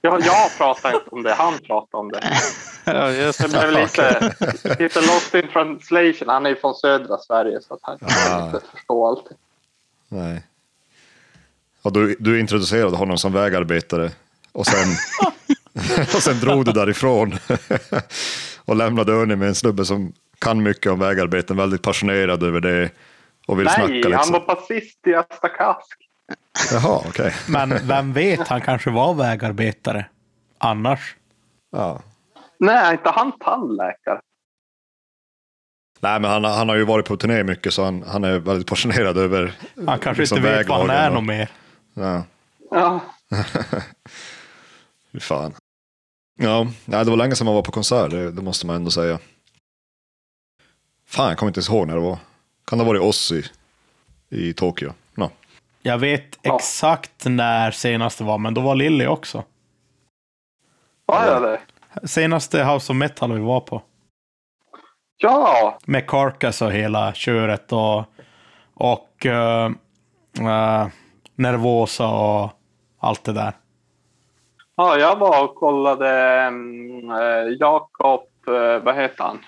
[0.00, 2.22] Ja, jag pratade inte om det, han pratade om det.
[2.84, 4.34] Ja, just Det blev lite,
[4.78, 6.28] lite lost in translation.
[6.28, 9.36] Han är ju från södra Sverige så att han kan inte förstå allting.
[10.08, 10.42] Nej.
[11.82, 14.10] Och du, du introducerade honom som vägarbetare
[14.52, 14.88] och sen,
[16.14, 17.38] och sen drog du därifrån
[18.64, 22.90] och lämnade Örne med en snubbe som kan mycket om vägarbeten, väldigt passionerad över det
[23.46, 24.32] och vill snacka Nej, han liksom.
[24.32, 26.09] var basist i Asta Kask.
[26.72, 27.34] Jaha, okej.
[27.48, 30.06] Men vem vet, han kanske var vägarbetare.
[30.58, 31.16] Annars.
[31.72, 32.02] Ja.
[32.58, 34.20] Nej, inte han tandläkare.
[36.00, 38.66] Nej, men han, han har ju varit på turné mycket så han, han är väldigt
[38.66, 39.52] passionerad över
[39.86, 41.50] Han kanske liksom inte vet vad han är väglagen något och- mer.
[41.94, 42.24] Ja,
[42.70, 43.00] Ja.
[45.12, 45.54] fy fan.
[46.38, 48.90] Ja, nej, det var länge sedan man var på konsert, det, det måste man ändå
[48.90, 49.18] säga.
[51.06, 52.18] Fan, jag kommer inte ens ihåg när det var.
[52.66, 53.44] Kan det ha varit oss i,
[54.28, 54.92] i Tokyo?
[55.82, 56.56] Jag vet Ja.
[56.56, 59.44] exakt när senaste var, men då var Lilly också.
[61.06, 61.60] Var jag det?
[62.08, 63.82] Senaste House of Metal vi var på.
[65.16, 68.04] Ja, Med Carcass och hela köret och,
[68.74, 69.64] och eh,
[70.40, 70.86] eh,
[71.34, 72.50] Nervosa och
[72.98, 73.52] allt det där.
[74.76, 79.44] ja jag var och kollade eh, Jakob, eh, vad heter han?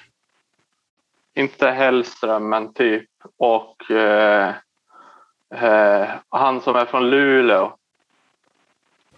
[1.34, 3.08] Inte Hellström, men typ.
[3.38, 3.76] Och
[5.53, 5.62] eh,
[6.03, 7.76] eh, han som är från Luleå.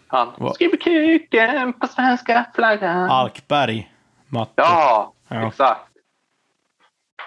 [0.07, 0.53] Han.
[0.55, 3.11] Skriver kuken på svenska flaggan.
[3.11, 3.93] Alkberg.
[4.29, 4.53] Matte.
[4.57, 5.49] Ja, Ja.
[5.49, 5.81] exakt.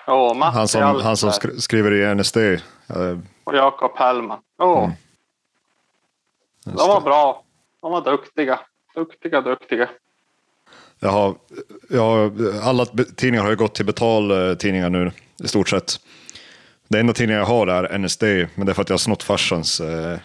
[0.08, 2.38] Oh, Matti Han som, han som skri- skriver i NSD.
[2.38, 2.60] eh,
[3.44, 4.40] och Jakob Hellman.
[4.58, 4.92] Oh, Mm.
[6.78, 7.44] De var bra.
[7.82, 8.60] De var duktiga.
[8.96, 9.90] Duktiga, duktiga.
[11.00, 11.36] Jag har,
[11.90, 12.32] jag har,
[12.70, 15.12] alla tidningar har ju gått till betaltidningar nu
[15.44, 16.00] i stort sett.
[16.88, 18.24] Det enda tidningen jag har är NSD,
[18.56, 20.20] men det är för att jag har snott farsans eh,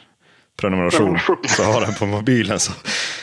[0.56, 1.18] prenumeration.
[1.48, 2.60] Så jag har den på mobilen.
[2.60, 2.72] Så,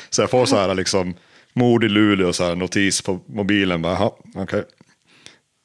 [0.10, 1.16] så jag får så här liksom
[1.54, 3.82] mord i Luleå, så här notis på mobilen.
[3.82, 4.64] Bara, okej.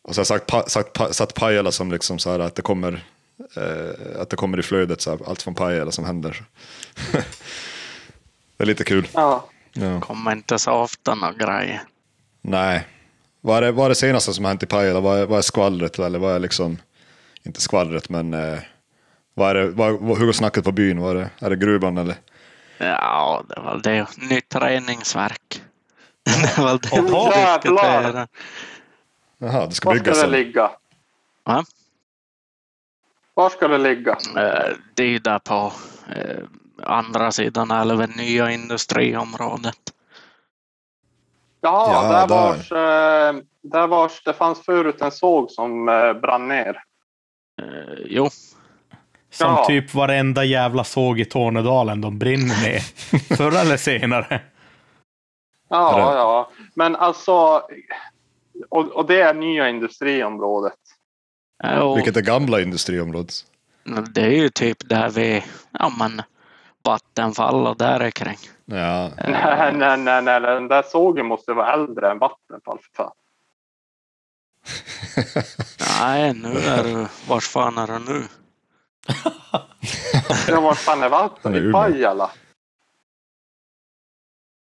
[0.04, 2.54] Och så har jag sagt, pa, sagt, pa, satt Pajala som liksom så här att
[2.54, 3.04] det kommer,
[3.56, 6.44] eh, att det kommer i flödet, så här, allt från Pajala som händer.
[8.56, 9.08] det är lite kul.
[9.12, 9.48] Ja.
[9.72, 10.00] Ja.
[10.00, 11.82] Kommer inte så ofta några grejer.
[12.42, 12.86] Nej.
[13.40, 15.00] Vad är, det, vad är det senaste som har hänt i Pajala?
[15.00, 15.98] Vad är, vad är skvallret?
[15.98, 16.78] Eller vad är liksom,
[17.46, 18.58] inte skvallret, men eh,
[19.34, 21.00] vad är det, vad, hur går snacket på byn?
[21.00, 22.16] Vad är, det, är det gruvan eller?
[22.78, 24.06] Ja, det var det.
[24.30, 25.62] Nytt reningsverk.
[26.24, 28.28] Det var det Och vi diskuterade.
[29.38, 30.70] Jaha, det ska Var ska byggas det ligga?
[31.44, 31.64] Va?
[33.34, 34.12] Var ska det ligga?
[34.36, 35.72] Eh, Det är ju där på
[36.08, 36.44] eh,
[36.82, 39.78] andra sidan älven, nya industriområdet.
[41.60, 42.36] Ja, Ja, där, där.
[42.36, 45.86] Vars, eh, där vars det fanns förut en såg som
[46.22, 46.82] brann ner.
[47.64, 48.30] Eh, Jo,
[49.30, 49.64] Som Ja.
[49.66, 52.78] typ varenda jävla såg i Tornedalen, de brinner ner.
[53.36, 54.40] Förr eller senare.
[55.68, 56.50] Ja, ja.
[56.74, 57.62] Men alltså...
[58.68, 60.74] Och, och det är nya industriområdet.
[61.82, 63.32] Och Vilket är gamla industriområdet.
[64.14, 66.22] det är ju typ där vi, ja men
[66.82, 68.36] Vattenfall och där är kring.
[68.64, 70.40] Ja, Nej, nej, nej, nej.
[70.40, 72.78] Den där sågen måste vara äldre än Vattenfall.
[72.78, 73.12] För fan.
[76.00, 78.24] Nej, nu är du, vars fan är du nu?
[80.48, 81.08] Ja, var fan är
[81.54, 81.72] är I.
[81.72, 82.30] Pajala?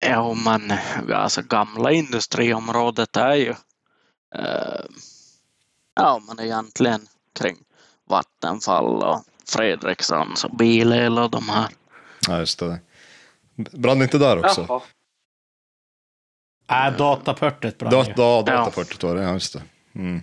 [0.06, 0.74] Jo men
[1.14, 3.50] alltså gamla industriområdet är ju
[4.36, 4.86] eh,
[5.96, 7.08] ja men egentligen
[7.40, 7.58] kring
[8.10, 11.68] Vattenfall och Fredrikssons och Bilel och de här.
[12.28, 12.80] ja just det.
[13.56, 14.66] Brann inte där också?
[14.68, 14.82] Jaha.
[16.90, 18.14] Äh, datapörtet brann Dat, ju.
[18.14, 19.62] da, dataportet var det, ja just det.
[19.96, 20.22] Mm.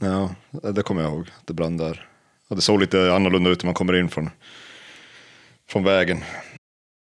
[0.00, 1.30] Ja, det kommer jag ihåg.
[1.44, 2.08] Det brann där.
[2.48, 4.30] Och det såg lite annorlunda ut när man kommer in från,
[5.68, 6.24] från vägen.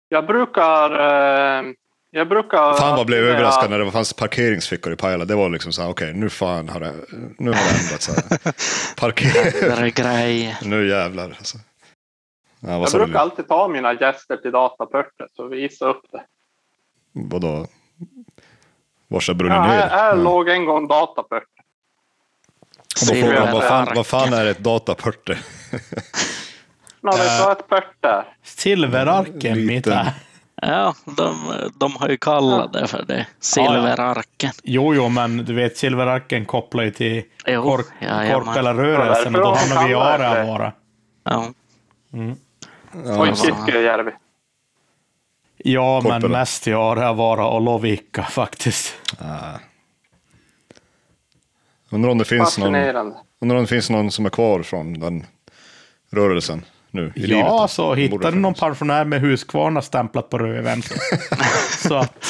[0.09, 0.91] Jag brukar...
[0.91, 1.65] Eh,
[2.11, 2.73] jag brukar...
[2.73, 5.25] Fan vad jag blev Ja, överraskad när det fanns parkeringsfickor i Pajala.
[5.25, 6.93] Det var liksom så här, okej nu fan har det,
[7.37, 8.07] nu har det ändrats.
[8.45, 8.53] här.
[8.99, 9.69] Parker...
[9.69, 10.57] Där är grejer.
[10.63, 11.57] nu jävlar alltså.
[12.59, 16.23] Ja, vad Jag brukar alltid ta mina gäster till datapörtet och visa upp det.
[17.11, 17.67] Vadå?
[19.15, 19.87] Vars har Ja, här ner?
[19.87, 20.13] här Ja.
[20.23, 21.43] låg en gång datapört.
[23.01, 25.37] Och Då frågar man, vad fan, vad fan är ett datapörte?
[27.01, 28.23] Ja, det var ett pört där.
[28.43, 30.13] Silverarken, är.
[30.61, 31.35] Ja, de,
[31.79, 33.27] de har ju kallat det för det.
[33.39, 34.51] Silverarken.
[34.63, 38.45] Jo, jo, men du vet, silverarken kopplar ju till Jo, kork, jajamän.
[38.45, 40.27] Korpela-rörelsen och då Ja, hamnar vi i kallar det.
[40.27, 40.71] Areavara.
[41.23, 41.45] Ja.
[43.19, 43.31] Och i
[45.67, 46.01] Ja.
[46.03, 48.95] Ja, men mest i Areavara och Lovikka faktiskt.
[49.19, 49.59] Ah.
[51.89, 52.75] Undrar om det finns någon,
[53.41, 55.25] undrar om det finns någon som är kvar från den
[56.11, 57.45] rörelsen nu i livet.
[57.45, 60.81] Ja, så hittar du någon pensionär med Husqvarna stämplat på röven.
[60.81, 60.95] Så,
[61.87, 62.23] så, att,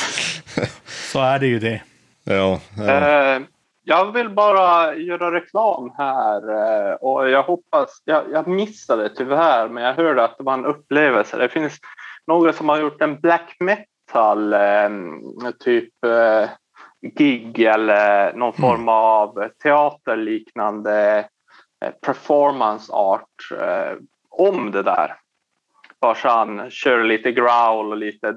[1.11, 1.81] så är det ju det.
[2.23, 2.83] Ja, ja.
[2.83, 3.41] Eh,
[3.83, 9.83] jag vill bara göra reklam här eh, och jag hoppas, jag, jag missade tyvärr, men
[9.83, 11.37] jag hörde att det var en upplevelse.
[11.37, 11.79] Det finns
[12.27, 14.89] några som har gjort en black metal eh,
[15.59, 16.49] typ eh,
[17.01, 21.27] gig eller någon form av teaterliknande
[21.85, 23.97] eh, performance art eh,
[24.29, 25.15] om det där.
[25.99, 28.35] Vars han kör lite growl och lite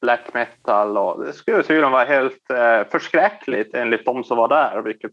[0.00, 0.98] black metal.
[0.98, 5.12] Och det skulle tydligen vara helt eh, förskräckligt enligt de som var där, vilket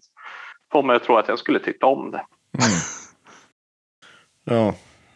[0.71, 2.25] får mig att tro att jag skulle tycka om det.
[4.43, 4.73] Ja,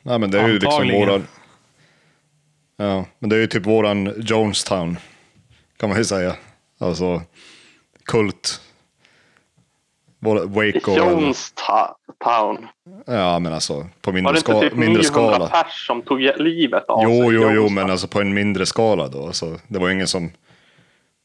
[0.07, 1.27] Nej, men det är ju liksom Antagligen.
[2.78, 4.97] Ja, men det är ju typ våran Jonestown,
[5.78, 6.36] kan man ju säga.
[6.80, 7.21] Alltså,
[8.05, 8.61] kult.
[10.19, 10.95] Waco.
[10.97, 12.67] Jonestown.
[13.05, 15.47] Ja, men alltså på Var mindre, det inte typ mindre 900 skala.
[15.47, 17.17] pers som tog livet av Jo, sig?
[17.19, 17.73] jo, jo, Jonestown.
[17.73, 19.28] men alltså på en mindre skala då.
[19.28, 20.32] Alltså, det var ingen som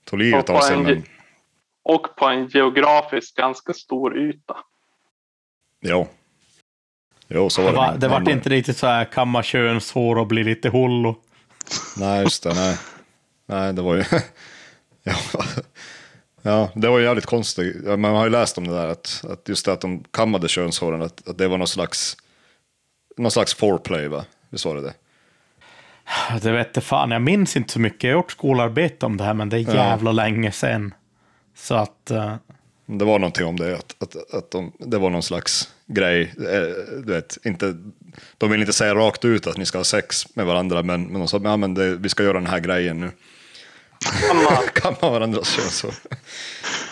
[0.04, 0.76] tog livet av sig.
[0.76, 1.02] en- Men,
[1.84, 4.56] Och på en geografiskt ganska stor yta.
[5.80, 6.08] jo.
[7.28, 7.78] Jo, så Det, var det.
[7.92, 11.16] var, det vart inte riktigt så här kamma könshår och bli lite hollo.
[11.96, 12.54] Nej, just det.
[12.54, 12.76] Nej,
[13.46, 14.04] nej det var ju...
[15.02, 15.14] ja.
[16.42, 17.76] ja, det var ju jävligt konstigt.
[17.86, 20.48] Ja, Man har ju läst om det där, att, att just det att de kammade
[20.48, 22.16] könshåren, att, att det var någon slags,
[23.16, 24.24] någon slags foreplay, va?
[24.50, 24.94] Visst var det det?
[26.42, 28.02] Det vet jag fan, jag minns inte så mycket.
[28.04, 29.74] Jag har gjort skolarbete om det här, men det är Ja.
[29.74, 30.94] jävla länge sedan.
[31.56, 32.10] Så att...
[32.10, 32.34] eh,
[32.86, 36.22] Det var någonting om det, att, att, att de, det var någon slags grej.
[36.38, 37.74] eh, Du vet, inte,
[38.38, 41.18] de vill inte säga rakt ut att ni ska ha sex med varandra, men, men
[41.20, 43.10] de sa ja, men det, vi ska göra den här grejen nu.
[44.74, 45.94] Kamma varandras könshår.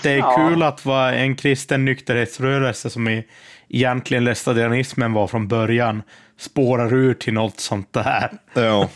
[0.03, 0.37] Det är Ja.
[0.37, 3.25] kul att vara en kristen nykterhetsrörelse som i,
[3.69, 6.03] egentligen lästadianismen var från början
[6.39, 8.31] spårar ur till något sånt där.
[8.55, 8.89] Ja.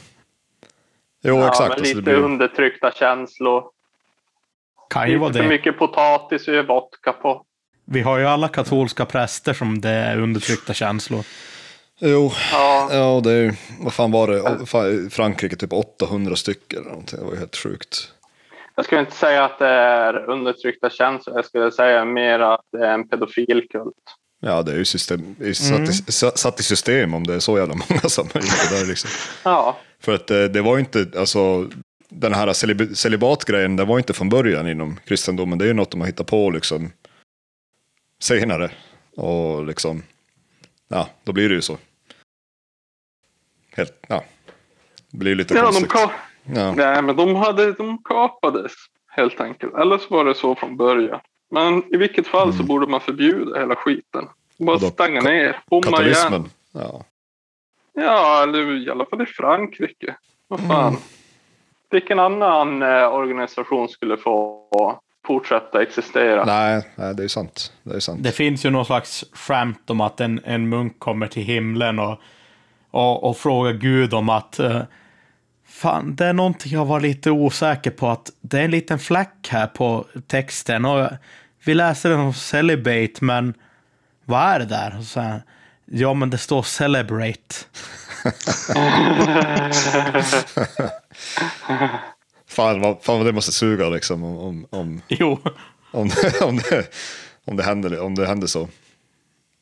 [1.26, 1.60] Jo, ja, exakt.
[1.68, 3.64] men alltså, det lite blir- undertryckta känslor.
[4.90, 5.48] Kan ju vara Lite för det.
[5.48, 7.44] mycket potatis och vodka på.
[7.86, 11.24] Vi har ju alla katolska präster som det är undertryckta känslor.
[12.00, 17.18] Jo, Ja, ja det är vad fan var det, Frankrike typ 800 stycken eller någonting,
[17.18, 18.12] det var ju helt sjukt.
[18.76, 21.36] jag skulle inte säga att det är undertryckta känslor.
[21.36, 23.94] Jag skulle säga mer att det är en pedofilkult.
[24.40, 27.38] Ja, det är ju system, är satt, i, sa- satt i system om det är
[27.38, 29.10] så jävla många som har gjort det där liksom.
[29.44, 31.68] Ja, För att eh, det var ju inte, alltså
[32.08, 35.90] den här celib- celibatgrejen, det var inte från början inom kristendomen, det är ju något
[35.90, 36.92] de har hittat på liksom
[38.22, 38.70] senare.
[39.16, 40.02] Och liksom,
[40.94, 41.78] ja, då blir det ju så.
[43.76, 44.24] Helt, ja,
[45.10, 45.92] det blir lite ja de, konstigt.
[45.92, 46.10] ka-
[46.54, 46.72] Ja.
[46.74, 48.72] Nej, men de, hade, de kapades
[49.06, 49.74] helt enkelt.
[49.74, 51.20] Eller så var det så från början.
[51.50, 54.28] Men i vilket fall så borde man förbjuda hela skiten.
[54.58, 54.90] Bara Vadå?
[54.90, 55.60] stänga ner.
[55.66, 56.48] Bomma igen.
[56.72, 57.04] Ja.
[57.92, 60.16] Ja, eller i alla fall i Frankrike.
[60.48, 60.88] Vad fan.
[60.88, 61.00] Mm.
[61.90, 66.44] Vilken annan eh, organisation skulle få fortsätta existera?
[66.44, 67.72] Nej, nej, det är sant.
[67.82, 68.22] Det är sant.
[68.22, 72.20] Det finns ju någon slags skämt om att en, en munk kommer till himlen och,
[72.90, 74.82] och, och frågar Gud om att eh,
[75.66, 79.48] Fan, det är någonting jag var lite osäker på att det är en liten fläck
[79.50, 81.08] här på texten och
[81.64, 83.54] vi läser den om celibate men
[84.24, 84.96] vad är det där?
[84.98, 85.42] Och så här,
[85.84, 87.54] ja men det står celebrate.
[92.48, 95.38] Fan, vad, fan vad det måste suga liksom om, om, om, Jo,
[95.90, 96.90] om, om, det,
[97.44, 98.68] om, det händer, om det händer så.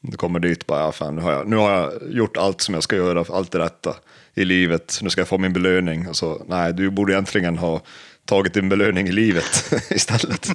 [0.00, 2.74] Du kommer dit bara, ja, fan, nu, har jag, nu har jag gjort allt som
[2.74, 3.96] jag ska göra, allt det rätta
[4.34, 4.98] i livet.
[5.02, 6.08] Nu ska jag få min belöning.
[6.08, 7.80] Och så, nej, du borde egentligen ha
[8.24, 10.48] tagit din belöning i livet istället.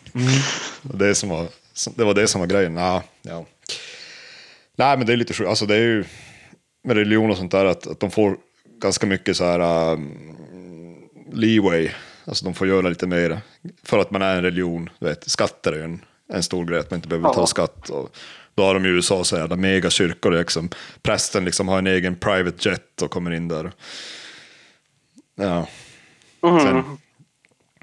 [0.91, 1.47] Och Det, som var,
[1.95, 2.75] det var det som var grejen.
[2.75, 3.45] Ja, ja.
[4.75, 5.49] Nej, men det är lite sjukt.
[5.49, 6.03] Alltså, det är ju
[6.83, 8.37] med religion och sånt där att, att de får
[8.81, 10.11] ganska mycket så här um,
[11.33, 11.89] leeway.
[12.27, 13.39] Alltså de får göra lite mer
[13.83, 14.89] för att man är en religion.
[14.99, 17.29] Du vet, skatter är ju en, en stor grej, att man inte behöver Ja.
[17.29, 17.89] betala skatt.
[17.89, 18.17] Och
[18.55, 20.31] då har de i USA så jävla megakyrkor.
[20.31, 20.69] Liksom.
[21.01, 23.71] Prästen liksom har en egen private jet och kommer in där.
[25.35, 25.67] Ja.
[26.41, 26.59] Mhm.
[26.59, 26.97] Sen,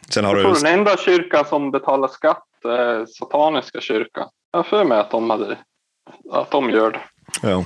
[0.09, 4.29] sen har Jag du tror just, den enda kyrkan som betalar skatt är sataniska kyrkan.
[4.53, 5.59] Jag har för mig att de, hade,
[6.31, 7.01] att de gör det.
[7.43, 7.65] Ja.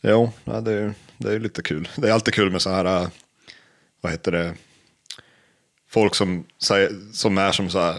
[0.00, 1.88] Jo, ja, det, är, det är lite kul.
[1.96, 3.08] Det är alltid kul med så här, äh,
[4.00, 4.54] vad heter det,
[5.92, 6.44] folk som,
[7.12, 7.96] som är som så här,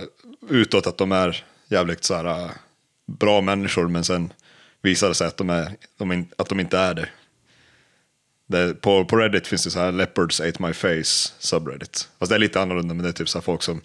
[0.49, 2.51] utåt att de är jävligt så här, äh,
[3.05, 4.33] bra människor, men sen
[4.81, 7.09] visar det sig att de, är, de, in, att de inte är det.
[8.47, 12.09] det på, på Reddit finns det så här Leopards ate my face subreddit.
[12.19, 13.81] Fast det är lite annorlunda, men det är typ så här folk som,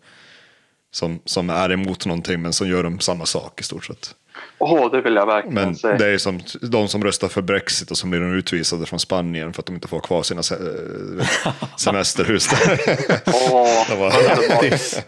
[0.90, 4.14] som, som är emot någonting, men som gör de samma sak i stort sett.
[4.58, 5.88] Åh, det vill jag verkligen Men se.
[5.96, 9.52] det är som de som röstar för Brexit och som blir de utvisade från Spanien
[9.52, 11.26] för att de inte får kvar sina se- eh,
[11.76, 12.78] semesterhus där.
[13.26, 14.64] Åh, Det var- underbart.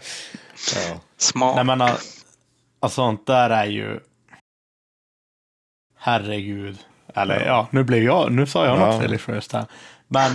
[0.75, 0.99] ja.
[1.17, 1.55] Smart.
[1.55, 3.99] nej men alltså sånt där är ju
[5.97, 6.77] Herregud.
[7.15, 8.85] Eller ja, nu blev jag, nu sa jag Ja.
[8.85, 9.65] något religiöst här.
[10.07, 10.31] Men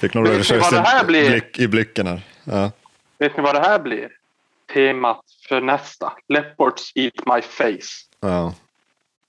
[0.00, 1.30] Fick någon Vet ni religiös vad det här blir?
[1.30, 2.20] blick, i blicken här.
[2.44, 2.70] Ja.
[3.18, 4.08] Vet ni vad det här blir?
[4.74, 6.12] Temat för nästa.
[6.28, 8.07] Leopards eat my face.
[8.20, 8.54] Ja.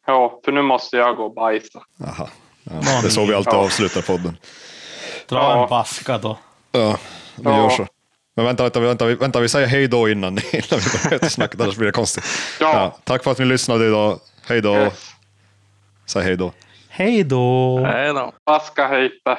[0.08, 1.80] Ja, för nu måste jag gå och bajsa.
[2.08, 2.30] Aha.
[2.64, 2.72] Ja.
[3.02, 3.58] Det är så vi alltid Ja.
[3.58, 4.38] avslutar podden.
[5.28, 5.64] dra Ja.
[5.64, 6.38] en baska då.
[6.72, 6.98] Ja.
[7.36, 7.58] vi Ja.
[7.58, 7.88] gör så.
[8.36, 11.64] Men vänta, vänta, vänta, vi- vänta, vi säger hej då innan, innan vi börjar snacka,
[11.64, 12.24] annars blir det konstigt.
[12.60, 12.74] Ja.
[12.74, 14.20] Ja, tack för att ni lyssnade idag.
[14.48, 14.76] Hej då.
[14.76, 15.10] Yes.
[16.06, 16.52] Säg hej då.
[16.90, 17.80] Hej då!
[17.80, 18.34] Nej då.
[18.46, 19.38] Paska höjpe.